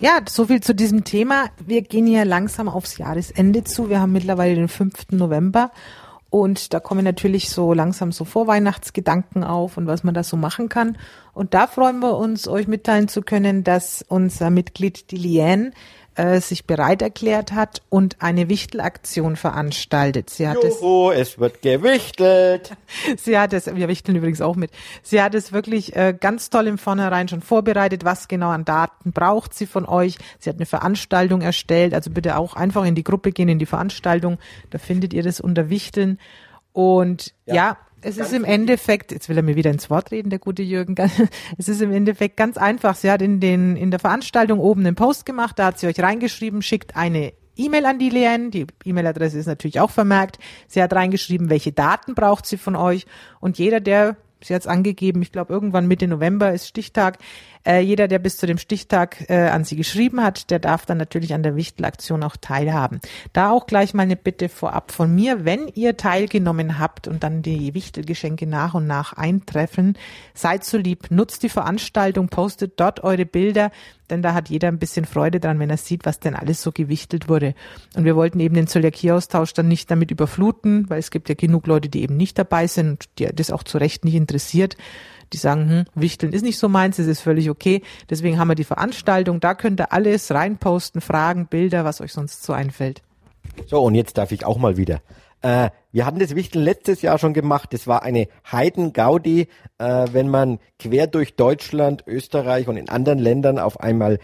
Ja, 0.00 0.20
so 0.26 0.46
viel 0.46 0.62
zu 0.62 0.74
diesem 0.74 1.04
Thema. 1.04 1.50
Wir 1.64 1.82
gehen 1.82 2.06
hier 2.06 2.24
langsam 2.24 2.68
aufs 2.68 2.96
Jahresende 2.96 3.64
zu. 3.64 3.90
Wir 3.90 4.00
haben 4.00 4.12
mittlerweile 4.12 4.54
den 4.54 4.68
5. 4.68 5.10
November 5.10 5.72
und 6.30 6.72
da 6.72 6.80
kommen 6.80 7.04
natürlich 7.04 7.50
so 7.50 7.74
langsam 7.74 8.12
so 8.12 8.24
Vorweihnachtsgedanken 8.24 9.42
auf 9.42 9.76
und 9.76 9.88
was 9.88 10.04
man 10.04 10.14
da 10.14 10.22
so 10.22 10.36
machen 10.36 10.68
kann. 10.68 10.96
Und 11.34 11.54
da 11.54 11.66
freuen 11.66 11.98
wir 11.98 12.16
uns, 12.16 12.46
euch 12.46 12.68
mitteilen 12.68 13.08
zu 13.08 13.20
können, 13.22 13.64
dass 13.64 14.04
unser 14.08 14.50
Mitglied 14.50 15.10
die 15.10 15.16
Liane 15.16 15.72
äh, 16.20 16.40
sich 16.40 16.66
bereit 16.66 17.00
erklärt 17.00 17.52
hat 17.52 17.80
und 17.88 18.16
eine 18.20 18.50
Wichtelaktion 18.50 19.36
veranstaltet. 19.36 20.28
Sie 20.28 20.46
hat 20.46 20.58
Juhu, 20.62 21.10
es, 21.10 21.30
es 21.30 21.38
wird 21.38 21.62
gewichtelt. 21.62 22.76
Sie 23.16 23.38
hat 23.38 23.54
es, 23.54 23.74
wir 23.74 23.88
wichteln 23.88 24.16
übrigens 24.16 24.42
auch 24.42 24.54
mit. 24.54 24.70
Sie 25.02 25.22
hat 25.22 25.34
es 25.34 25.52
wirklich 25.52 25.96
äh, 25.96 26.14
ganz 26.18 26.50
toll 26.50 26.66
im 26.66 26.76
Vornherein 26.76 27.28
schon 27.28 27.40
vorbereitet, 27.40 28.04
was 28.04 28.28
genau 28.28 28.50
an 28.50 28.66
Daten 28.66 29.12
braucht 29.12 29.54
sie 29.54 29.64
von 29.64 29.86
euch. 29.86 30.18
Sie 30.38 30.50
hat 30.50 30.56
eine 30.56 30.66
Veranstaltung 30.66 31.40
erstellt, 31.40 31.94
also 31.94 32.10
bitte 32.10 32.36
auch 32.36 32.54
einfach 32.54 32.84
in 32.84 32.94
die 32.94 33.04
Gruppe 33.04 33.32
gehen, 33.32 33.48
in 33.48 33.58
die 33.58 33.64
Veranstaltung. 33.66 34.38
Da 34.68 34.78
findet 34.78 35.14
ihr 35.14 35.22
das 35.22 35.40
unter 35.40 35.70
Wichteln. 35.70 36.18
Und 36.72 37.32
ja, 37.46 37.54
ja 37.54 37.76
es 38.02 38.18
ist 38.18 38.32
im 38.32 38.44
Endeffekt, 38.44 39.12
jetzt 39.12 39.28
will 39.28 39.36
er 39.36 39.42
mir 39.42 39.56
wieder 39.56 39.70
ins 39.70 39.90
Wort 39.90 40.10
reden, 40.10 40.30
der 40.30 40.38
gute 40.38 40.62
Jürgen, 40.62 40.94
es 41.58 41.68
ist 41.68 41.82
im 41.82 41.92
Endeffekt 41.92 42.36
ganz 42.36 42.56
einfach. 42.56 42.94
Sie 42.94 43.10
hat 43.10 43.22
in, 43.22 43.40
den, 43.40 43.76
in 43.76 43.90
der 43.90 44.00
Veranstaltung 44.00 44.58
oben 44.58 44.86
einen 44.86 44.96
Post 44.96 45.26
gemacht, 45.26 45.58
da 45.58 45.66
hat 45.66 45.78
sie 45.78 45.86
euch 45.86 46.00
reingeschrieben, 46.00 46.62
schickt 46.62 46.96
eine 46.96 47.32
E-Mail 47.56 47.86
an 47.86 47.98
die 47.98 48.10
Leanne. 48.10 48.50
Die 48.50 48.66
E-Mail-Adresse 48.84 49.38
ist 49.38 49.46
natürlich 49.46 49.80
auch 49.80 49.90
vermerkt. 49.90 50.38
Sie 50.66 50.82
hat 50.82 50.92
reingeschrieben, 50.92 51.50
welche 51.50 51.72
Daten 51.72 52.14
braucht 52.14 52.46
sie 52.46 52.56
von 52.56 52.76
euch. 52.76 53.06
Und 53.40 53.58
jeder, 53.58 53.80
der 53.80 54.16
sie 54.42 54.54
hat 54.54 54.62
es 54.62 54.66
angegeben, 54.66 55.20
ich 55.22 55.32
glaube 55.32 55.52
irgendwann 55.52 55.86
Mitte 55.86 56.08
November 56.08 56.52
ist 56.52 56.66
Stichtag. 56.66 57.18
Äh, 57.66 57.80
jeder, 57.80 58.08
der 58.08 58.18
bis 58.18 58.38
zu 58.38 58.46
dem 58.46 58.56
Stichtag 58.56 59.28
äh, 59.28 59.48
an 59.48 59.64
sie 59.64 59.76
geschrieben 59.76 60.22
hat, 60.22 60.50
der 60.50 60.58
darf 60.58 60.86
dann 60.86 60.96
natürlich 60.96 61.34
an 61.34 61.42
der 61.42 61.56
Wichtelaktion 61.56 62.22
auch 62.22 62.36
teilhaben. 62.36 63.00
Da 63.34 63.50
auch 63.50 63.66
gleich 63.66 63.92
mal 63.92 64.04
eine 64.04 64.16
Bitte 64.16 64.48
vorab 64.48 64.92
von 64.92 65.14
mir, 65.14 65.44
wenn 65.44 65.68
ihr 65.68 65.96
teilgenommen 65.98 66.78
habt 66.78 67.06
und 67.06 67.22
dann 67.22 67.42
die 67.42 67.74
Wichtelgeschenke 67.74 68.46
nach 68.46 68.72
und 68.72 68.86
nach 68.86 69.12
eintreffen, 69.12 69.98
seid 70.32 70.64
so 70.64 70.78
lieb, 70.78 71.10
nutzt 71.10 71.42
die 71.42 71.50
Veranstaltung, 71.50 72.28
postet 72.28 72.80
dort 72.80 73.04
eure 73.04 73.26
Bilder, 73.26 73.70
denn 74.08 74.22
da 74.22 74.34
hat 74.34 74.48
jeder 74.48 74.68
ein 74.68 74.78
bisschen 74.78 75.04
Freude 75.04 75.38
dran, 75.38 75.58
wenn 75.58 75.70
er 75.70 75.76
sieht, 75.76 76.06
was 76.06 76.18
denn 76.18 76.34
alles 76.34 76.62
so 76.62 76.72
gewichtelt 76.72 77.28
wurde. 77.28 77.54
Und 77.94 78.04
wir 78.04 78.16
wollten 78.16 78.40
eben 78.40 78.54
den 78.54 78.66
Zöliakie-Austausch 78.66 79.52
dann 79.52 79.68
nicht 79.68 79.90
damit 79.90 80.10
überfluten, 80.10 80.88
weil 80.88 80.98
es 80.98 81.10
gibt 81.10 81.28
ja 81.28 81.34
genug 81.34 81.66
Leute, 81.66 81.88
die 81.88 82.02
eben 82.02 82.16
nicht 82.16 82.38
dabei 82.38 82.66
sind 82.66 82.90
und 82.90 83.08
die 83.18 83.26
das 83.26 83.50
auch 83.50 83.62
zu 83.62 83.78
Recht 83.78 84.04
nicht 84.04 84.14
interessiert. 84.14 84.76
Die 85.32 85.36
sagen, 85.36 85.68
hm, 85.68 85.84
Wichteln 85.94 86.32
ist 86.32 86.42
nicht 86.42 86.58
so 86.58 86.68
meins, 86.68 86.98
es 86.98 87.06
ist 87.06 87.20
völlig 87.20 87.50
okay. 87.50 87.82
Deswegen 88.08 88.38
haben 88.38 88.48
wir 88.48 88.54
die 88.54 88.64
Veranstaltung, 88.64 89.40
da 89.40 89.54
könnt 89.54 89.80
ihr 89.80 89.92
alles 89.92 90.30
reinposten, 90.30 91.00
Fragen, 91.00 91.46
Bilder, 91.46 91.84
was 91.84 92.00
euch 92.00 92.12
sonst 92.12 92.42
so 92.42 92.52
einfällt. 92.52 93.02
So, 93.66 93.82
und 93.82 93.94
jetzt 93.94 94.18
darf 94.18 94.32
ich 94.32 94.44
auch 94.44 94.58
mal 94.58 94.76
wieder. 94.76 95.00
Äh, 95.42 95.70
wir 95.92 96.06
hatten 96.06 96.18
das 96.18 96.34
Wichteln 96.34 96.64
letztes 96.64 97.02
Jahr 97.02 97.18
schon 97.18 97.34
gemacht. 97.34 97.72
Das 97.72 97.86
war 97.86 98.02
eine 98.02 98.28
Heidengaudi, 98.50 99.48
äh, 99.78 100.06
wenn 100.12 100.28
man 100.28 100.58
quer 100.78 101.06
durch 101.06 101.36
Deutschland, 101.36 102.04
Österreich 102.06 102.68
und 102.68 102.76
in 102.76 102.88
anderen 102.88 103.18
Ländern 103.18 103.58
auf 103.58 103.80
einmal 103.80 104.18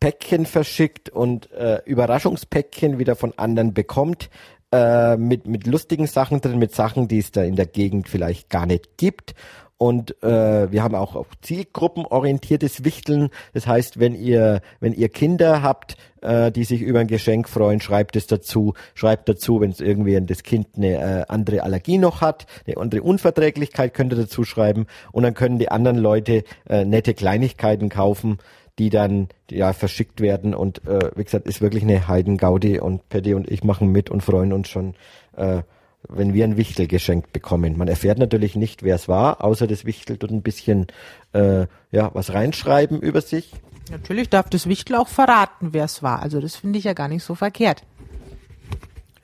Päckchen 0.00 0.46
verschickt 0.46 1.10
und 1.10 1.52
äh, 1.52 1.80
Überraschungspäckchen 1.84 2.98
wieder 2.98 3.14
von 3.14 3.38
anderen 3.38 3.72
bekommt, 3.72 4.30
äh, 4.72 5.16
mit, 5.16 5.46
mit 5.46 5.66
lustigen 5.66 6.06
Sachen 6.06 6.40
drin, 6.40 6.58
mit 6.58 6.74
Sachen, 6.74 7.06
die 7.06 7.18
es 7.18 7.30
da 7.30 7.42
in 7.44 7.54
der 7.54 7.66
Gegend 7.66 8.08
vielleicht 8.08 8.50
gar 8.50 8.66
nicht 8.66 8.96
gibt. 8.96 9.34
Und 9.82 10.22
äh, 10.22 10.70
wir 10.70 10.84
haben 10.84 10.94
auch, 10.94 11.16
auch 11.16 11.26
zielgruppenorientiertes 11.40 12.84
Wichteln. 12.84 13.30
Das 13.52 13.66
heißt, 13.66 13.98
wenn 13.98 14.14
ihr, 14.14 14.60
wenn 14.78 14.92
ihr 14.92 15.08
Kinder 15.08 15.60
habt, 15.60 15.96
äh, 16.20 16.52
die 16.52 16.62
sich 16.62 16.82
über 16.82 17.00
ein 17.00 17.08
Geschenk 17.08 17.48
freuen, 17.48 17.80
schreibt 17.80 18.14
es 18.14 18.28
dazu, 18.28 18.74
schreibt 18.94 19.28
dazu, 19.28 19.60
wenn 19.60 19.72
es 19.72 19.80
irgendwie 19.80 20.20
das 20.24 20.44
Kind 20.44 20.68
eine 20.76 20.92
äh, 20.92 21.24
andere 21.26 21.64
Allergie 21.64 21.98
noch 21.98 22.20
hat, 22.20 22.46
eine 22.64 22.76
andere 22.76 23.02
Unverträglichkeit 23.02 23.92
könnt 23.92 24.12
ihr 24.12 24.18
dazu 24.18 24.44
schreiben. 24.44 24.86
Und 25.10 25.24
dann 25.24 25.34
können 25.34 25.58
die 25.58 25.68
anderen 25.68 25.98
Leute 25.98 26.44
äh, 26.68 26.84
nette 26.84 27.12
Kleinigkeiten 27.12 27.88
kaufen, 27.88 28.38
die 28.78 28.88
dann 28.88 29.30
ja 29.50 29.72
verschickt 29.72 30.20
werden. 30.20 30.54
Und 30.54 30.86
äh, 30.86 31.10
wie 31.16 31.24
gesagt, 31.24 31.48
ist 31.48 31.60
wirklich 31.60 31.82
eine 31.82 32.06
Heidengaudi 32.06 32.78
und 32.78 33.08
Paddy 33.08 33.34
und 33.34 33.50
ich 33.50 33.64
machen 33.64 33.90
mit 33.90 34.10
und 34.10 34.22
freuen 34.22 34.52
uns 34.52 34.68
schon 34.68 34.94
äh, 35.36 35.62
wenn 36.08 36.34
wir 36.34 36.44
ein 36.44 36.56
Wichtel 36.56 36.86
geschenkt 36.86 37.32
bekommen. 37.32 37.76
Man 37.76 37.88
erfährt 37.88 38.18
natürlich 38.18 38.56
nicht, 38.56 38.82
wer 38.82 38.96
es 38.96 39.08
war, 39.08 39.44
außer 39.44 39.66
das 39.66 39.84
Wichtel 39.84 40.18
tut 40.18 40.30
ein 40.30 40.42
bisschen 40.42 40.86
äh, 41.32 41.66
ja 41.90 42.10
was 42.12 42.32
reinschreiben 42.32 43.00
über 43.00 43.20
sich. 43.20 43.52
Natürlich 43.90 44.28
darf 44.28 44.48
das 44.48 44.68
Wichtel 44.68 44.96
auch 44.96 45.08
verraten, 45.08 45.72
wer 45.72 45.84
es 45.84 46.02
war. 46.02 46.22
Also 46.22 46.40
das 46.40 46.56
finde 46.56 46.78
ich 46.78 46.84
ja 46.84 46.92
gar 46.92 47.08
nicht 47.08 47.24
so 47.24 47.34
verkehrt. 47.34 47.82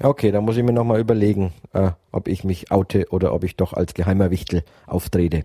Ja, 0.01 0.09
okay, 0.09 0.31
da 0.31 0.41
muss 0.41 0.57
ich 0.57 0.63
mir 0.63 0.73
nochmal 0.73 1.01
überlegen, 1.01 1.53
äh, 1.73 1.91
ob 2.13 2.29
ich 2.29 2.45
mich 2.45 2.71
oute 2.71 3.07
oder 3.11 3.33
ob 3.33 3.45
ich 3.45 3.57
doch 3.57 3.73
als 3.73 3.95
geheimer 3.95 4.31
Wichtel 4.31 4.63
auftrete. 4.87 5.45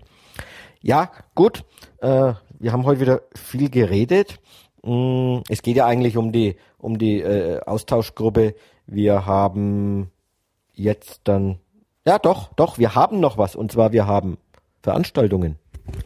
Ja, 0.80 1.10
gut. 1.34 1.64
Äh, 1.98 2.34
wir 2.58 2.72
haben 2.72 2.84
heute 2.84 3.00
wieder 3.00 3.22
viel 3.34 3.70
geredet. 3.70 4.38
Mm, 4.82 5.38
es 5.48 5.62
geht 5.62 5.76
ja 5.76 5.86
eigentlich 5.86 6.16
um 6.16 6.30
die 6.30 6.56
um 6.78 6.98
die 6.98 7.20
äh, 7.20 7.60
Austauschgruppe. 7.62 8.54
Wir 8.86 9.26
haben 9.26 10.10
jetzt 10.74 11.22
dann, 11.24 11.58
ja 12.06 12.18
doch, 12.18 12.52
doch, 12.54 12.78
wir 12.78 12.94
haben 12.94 13.20
noch 13.20 13.38
was 13.38 13.56
und 13.56 13.72
zwar 13.72 13.92
wir 13.92 14.06
haben 14.06 14.38
Veranstaltungen. 14.82 15.56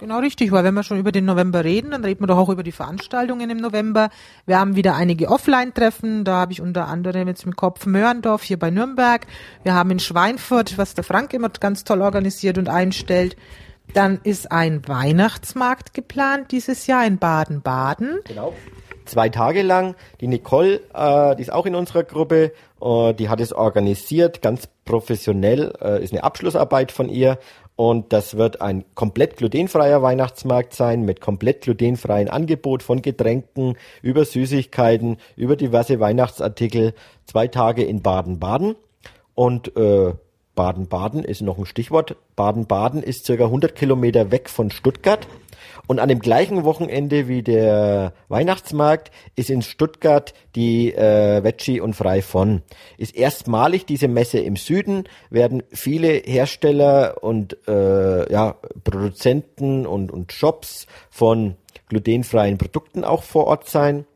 Genau 0.01 0.19
richtig, 0.19 0.51
weil 0.51 0.65
wenn 0.65 0.75
wir 0.75 0.83
schon 0.83 0.99
über 0.99 1.13
den 1.13 1.25
November 1.25 1.63
reden, 1.65 1.93
dann 1.93 2.05
reden 2.05 2.23
wir 2.23 2.27
doch 2.27 2.37
auch 2.37 2.49
über 2.49 2.65
die 2.65 2.73
Veranstaltungen 2.73 3.49
im 3.49 3.59
November. 3.59 4.11
Wir 4.45 4.59
haben 4.59 4.75
wieder 4.75 4.97
einige 4.97 5.29
Offline-Treffen, 5.29 6.25
da 6.25 6.39
habe 6.39 6.53
ich 6.53 6.61
unter 6.61 6.89
anderem 6.89 7.29
jetzt 7.29 7.45
im 7.45 7.55
Kopf 7.55 7.87
Mörndorf 7.87 8.43
hier 8.43 8.59
bei 8.59 8.71
Nürnberg. 8.71 9.27
Wir 9.63 9.75
haben 9.75 9.91
in 9.91 10.01
Schweinfurt, 10.01 10.79
was 10.79 10.95
der 10.95 11.05
Frank 11.05 11.33
immer 11.33 11.49
ganz 11.49 11.85
toll 11.85 12.03
organisiert 12.03 12.59
und 12.59 12.69
einstellt. 12.69 13.37
Dann 13.95 14.21
ist 14.25 14.51
ein 14.51 14.87
Weihnachtsmarkt 14.87 15.95
geplant 15.95 16.51
dieses 16.51 16.87
Jahr 16.89 17.07
in 17.07 17.19
Baden-Baden. 17.19 18.19
Genau 18.25 18.55
zwei 19.09 19.29
Tage 19.29 19.63
lang. 19.63 19.95
Die 20.21 20.29
Nicole, 20.29 20.81
äh, 20.95 21.37
die 21.37 21.43
ist 21.43 21.53
auch 21.53 21.67
in 21.67 21.75
unserer 21.75 22.05
Gruppe, 22.05 22.53
äh, 22.81 23.15
die 23.15 23.29
hat 23.29 23.41
es 23.41 23.53
organisiert, 23.53 24.43
ganz 24.43 24.69
professionell, 24.85 25.73
äh, 25.81 26.03
ist 26.03 26.13
eine 26.13 26.25
Abschlussarbeit 26.25 26.93
von 26.93 27.09
ihr. 27.09 27.39
Und 27.77 28.13
das 28.13 28.37
wird 28.37 28.61
ein 28.61 28.85
komplett 28.97 29.37
glutenfreier 29.37 30.03
Weihnachtsmarkt 30.03 30.75
sein 30.75 31.03
mit 31.03 31.21
komplett 31.21 31.61
glutenfreien 31.61 32.29
Angebot 32.29 32.83
von 32.83 33.03
Getränken 33.03 33.77
über 34.03 34.25
Süßigkeiten, 34.25 35.19
über 35.37 35.55
diverse 35.55 36.01
Weihnachtsartikel. 36.01 36.93
Zwei 37.25 37.47
Tage 37.47 37.85
in 37.85 38.03
Baden-Baden. 38.03 38.75
Und 39.35 39.77
äh, 39.77 40.15
Baden-Baden 40.59 41.23
ist 41.23 41.41
noch 41.41 41.57
ein 41.57 41.67
Stichwort. 41.67 42.17
Baden-Baden 42.35 43.05
ist 43.05 43.27
circa 43.27 43.45
100 43.45 43.77
Kilometer 43.77 44.33
weg 44.33 44.51
von 44.51 44.73
Stuttgart. 44.73 45.29
Und 45.87 46.01
an 46.01 46.09
dem 46.09 46.19
gleichen 46.19 46.65
Wochenende 46.65 47.29
wie 47.29 47.45
der 47.45 48.13
Weihnachtsmarkt 48.27 49.13
ist 49.37 49.51
in 49.51 49.63
Stuttgart 49.63 50.35
die 50.57 50.93
äh, 50.93 51.45
Veggie 51.45 51.79
und 51.81 51.95
Frei 51.95 52.23
von. 52.23 52.63
Ist 52.97 53.15
erstmalig 53.15 53.87
diese 53.87 54.09
Messe 54.09 54.41
im 54.41 54.57
Süden, 54.57 55.05
werden 55.31 55.63
viele 55.71 56.09
Hersteller 56.09 57.23
und 57.23 57.57
äh, 57.69 58.33
ja, 58.33 58.57
Produzenten 58.83 59.87
und, 59.87 60.11
und 60.11 60.33
Shops 60.33 60.89
von 61.09 61.55
glutenfreien 61.89 62.59
Produkten 62.59 63.05
auch 63.05 63.23
vor 63.23 63.47
Ort 63.47 63.69
sein. 63.69 64.07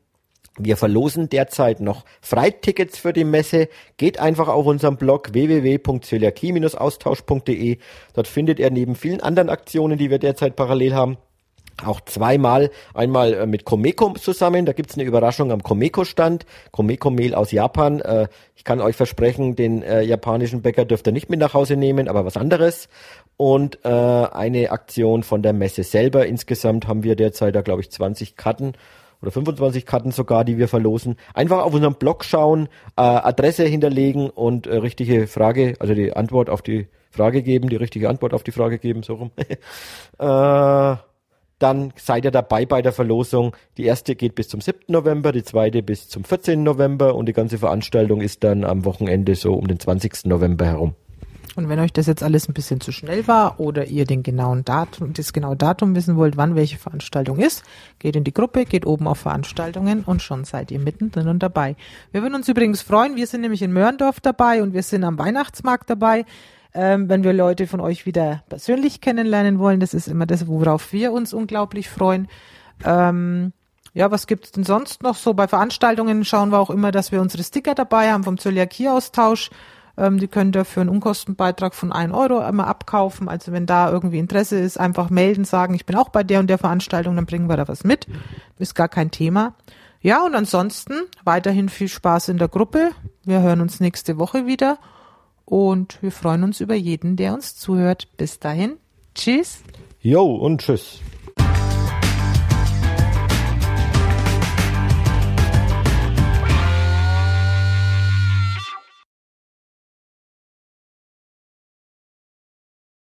Wir 0.58 0.76
verlosen 0.76 1.30
derzeit 1.30 1.80
noch 1.80 2.04
Freitickets 2.20 2.98
für 2.98 3.14
die 3.14 3.24
Messe. 3.24 3.70
Geht 3.96 4.18
einfach 4.18 4.48
auf 4.48 4.66
unserem 4.66 4.98
Blog 4.98 5.32
www.zöliakie-austausch.de. 5.32 7.78
Dort 8.12 8.28
findet 8.28 8.58
ihr 8.58 8.70
neben 8.70 8.94
vielen 8.94 9.22
anderen 9.22 9.48
Aktionen, 9.48 9.96
die 9.96 10.10
wir 10.10 10.18
derzeit 10.18 10.54
parallel 10.54 10.94
haben, 10.94 11.16
auch 11.84 12.00
zweimal, 12.02 12.70
einmal 12.94 13.34
äh, 13.34 13.46
mit 13.46 13.64
Komeko 13.64 14.12
zusammen, 14.12 14.66
da 14.66 14.72
gibt's 14.72 14.94
eine 14.94 15.04
Überraschung 15.04 15.52
am 15.52 15.62
Komeko-Stand, 15.62 16.46
Komeko-Mehl 16.70 17.34
aus 17.34 17.50
Japan. 17.50 18.00
Äh, 18.00 18.28
ich 18.54 18.64
kann 18.64 18.80
euch 18.80 18.94
versprechen, 18.94 19.56
den 19.56 19.82
äh, 19.82 20.02
japanischen 20.02 20.62
Bäcker 20.62 20.84
dürft 20.84 21.06
ihr 21.06 21.12
nicht 21.12 21.30
mit 21.30 21.40
nach 21.40 21.54
Hause 21.54 21.76
nehmen, 21.76 22.08
aber 22.08 22.24
was 22.24 22.36
anderes. 22.36 22.88
Und 23.38 23.84
eine 23.84 24.70
Aktion 24.70 25.24
von 25.24 25.42
der 25.42 25.52
Messe 25.52 25.82
selber. 25.82 26.26
Insgesamt 26.26 26.86
haben 26.86 27.02
wir 27.02 27.16
derzeit 27.16 27.56
da, 27.56 27.62
glaube 27.62 27.80
ich, 27.80 27.90
20 27.90 28.36
Karten 28.36 28.74
oder 29.22 29.30
25 29.30 29.86
Karten 29.86 30.10
sogar, 30.10 30.44
die 30.44 30.58
wir 30.58 30.68
verlosen. 30.68 31.16
Einfach 31.32 31.62
auf 31.62 31.72
unserem 31.72 31.94
Blog 31.94 32.24
schauen, 32.24 32.68
äh, 32.96 33.02
Adresse 33.02 33.64
hinterlegen 33.64 34.28
und 34.28 34.66
äh, 34.66 34.76
richtige 34.76 35.26
Frage, 35.26 35.76
also 35.78 35.94
die 35.94 36.14
Antwort 36.14 36.50
auf 36.50 36.62
die 36.62 36.88
Frage 37.10 37.42
geben, 37.42 37.68
die 37.68 37.76
richtige 37.76 38.08
Antwort 38.08 38.34
auf 38.34 38.42
die 38.42 38.52
Frage 38.52 38.78
geben, 38.78 39.02
so 39.02 39.14
rum. 39.14 39.30
äh, 40.18 40.96
dann 41.58 41.92
seid 41.94 42.24
ihr 42.24 42.32
dabei 42.32 42.66
bei 42.66 42.82
der 42.82 42.92
Verlosung. 42.92 43.54
Die 43.76 43.84
erste 43.84 44.16
geht 44.16 44.34
bis 44.34 44.48
zum 44.48 44.60
7. 44.60 44.80
November, 44.88 45.30
die 45.30 45.44
zweite 45.44 45.82
bis 45.82 46.08
zum 46.08 46.24
14. 46.24 46.60
November 46.60 47.14
und 47.14 47.26
die 47.26 47.32
ganze 47.32 47.58
Veranstaltung 47.58 48.20
ist 48.20 48.42
dann 48.42 48.64
am 48.64 48.84
Wochenende 48.84 49.36
so 49.36 49.54
um 49.54 49.68
den 49.68 49.78
20. 49.78 50.24
November 50.24 50.66
herum. 50.66 50.96
Und 51.54 51.68
wenn 51.68 51.78
euch 51.80 51.92
das 51.92 52.06
jetzt 52.06 52.22
alles 52.22 52.48
ein 52.48 52.54
bisschen 52.54 52.80
zu 52.80 52.92
schnell 52.92 53.28
war 53.28 53.60
oder 53.60 53.86
ihr 53.86 54.06
den 54.06 54.22
genauen 54.22 54.64
Datum, 54.64 55.12
das 55.12 55.32
genaue 55.32 55.56
Datum 55.56 55.94
wissen 55.94 56.16
wollt, 56.16 56.36
wann 56.36 56.54
welche 56.54 56.78
Veranstaltung 56.78 57.38
ist, 57.38 57.62
geht 57.98 58.16
in 58.16 58.24
die 58.24 58.32
Gruppe, 58.32 58.64
geht 58.64 58.86
oben 58.86 59.06
auf 59.06 59.18
Veranstaltungen 59.18 60.02
und 60.04 60.22
schon 60.22 60.44
seid 60.44 60.70
ihr 60.70 60.80
mittendrin 60.80 61.28
und 61.28 61.42
dabei. 61.42 61.76
Wir 62.10 62.22
würden 62.22 62.34
uns 62.34 62.48
übrigens 62.48 62.82
freuen, 62.82 63.16
wir 63.16 63.26
sind 63.26 63.42
nämlich 63.42 63.62
in 63.62 63.72
Mörndorf 63.72 64.20
dabei 64.20 64.62
und 64.62 64.72
wir 64.72 64.82
sind 64.82 65.04
am 65.04 65.18
Weihnachtsmarkt 65.18 65.90
dabei 65.90 66.24
ähm, 66.74 67.08
wenn 67.08 67.24
wir 67.24 67.32
Leute 67.32 67.66
von 67.66 67.80
euch 67.80 68.06
wieder 68.06 68.42
persönlich 68.48 69.00
kennenlernen 69.00 69.58
wollen. 69.58 69.80
Das 69.80 69.94
ist 69.94 70.08
immer 70.08 70.26
das, 70.26 70.46
worauf 70.46 70.92
wir 70.92 71.12
uns 71.12 71.34
unglaublich 71.34 71.88
freuen. 71.88 72.28
Ähm, 72.84 73.52
ja, 73.94 74.10
was 74.10 74.26
gibt's 74.26 74.52
denn 74.52 74.64
sonst 74.64 75.02
noch 75.02 75.16
so? 75.16 75.34
Bei 75.34 75.48
Veranstaltungen 75.48 76.24
schauen 76.24 76.50
wir 76.50 76.58
auch 76.58 76.70
immer, 76.70 76.90
dass 76.90 77.12
wir 77.12 77.20
unsere 77.20 77.42
Sticker 77.44 77.74
dabei 77.74 78.10
haben 78.10 78.24
vom 78.24 78.38
Zöliakie-Austausch. 78.38 79.50
Ähm, 79.96 80.18
die 80.18 80.28
könnt 80.28 80.56
ihr 80.56 80.64
für 80.64 80.80
einen 80.80 80.90
Unkostenbeitrag 80.90 81.74
von 81.74 81.92
1 81.92 82.12
Euro 82.14 82.46
immer 82.46 82.66
abkaufen. 82.66 83.28
Also 83.28 83.52
wenn 83.52 83.66
da 83.66 83.90
irgendwie 83.90 84.18
Interesse 84.18 84.58
ist, 84.58 84.78
einfach 84.78 85.10
melden, 85.10 85.44
sagen, 85.44 85.74
ich 85.74 85.86
bin 85.86 85.96
auch 85.96 86.08
bei 86.08 86.22
der 86.22 86.40
und 86.40 86.48
der 86.48 86.58
Veranstaltung, 86.58 87.16
dann 87.16 87.26
bringen 87.26 87.48
wir 87.48 87.56
da 87.56 87.68
was 87.68 87.84
mit. 87.84 88.06
Ist 88.58 88.74
gar 88.74 88.88
kein 88.88 89.10
Thema. 89.10 89.54
Ja, 90.00 90.24
und 90.24 90.34
ansonsten 90.34 90.94
weiterhin 91.24 91.68
viel 91.68 91.88
Spaß 91.88 92.28
in 92.28 92.38
der 92.38 92.48
Gruppe. 92.48 92.90
Wir 93.24 93.40
hören 93.40 93.60
uns 93.60 93.78
nächste 93.78 94.18
Woche 94.18 94.46
wieder 94.46 94.78
und 95.44 96.02
wir 96.02 96.10
freuen 96.10 96.42
uns 96.42 96.60
über 96.60 96.74
jeden, 96.74 97.16
der 97.16 97.34
uns 97.34 97.56
zuhört. 97.56 98.08
Bis 98.16 98.40
dahin. 98.40 98.78
Tschüss. 99.14 99.62
Jo 100.00 100.24
und 100.24 100.60
tschüss. 100.60 101.00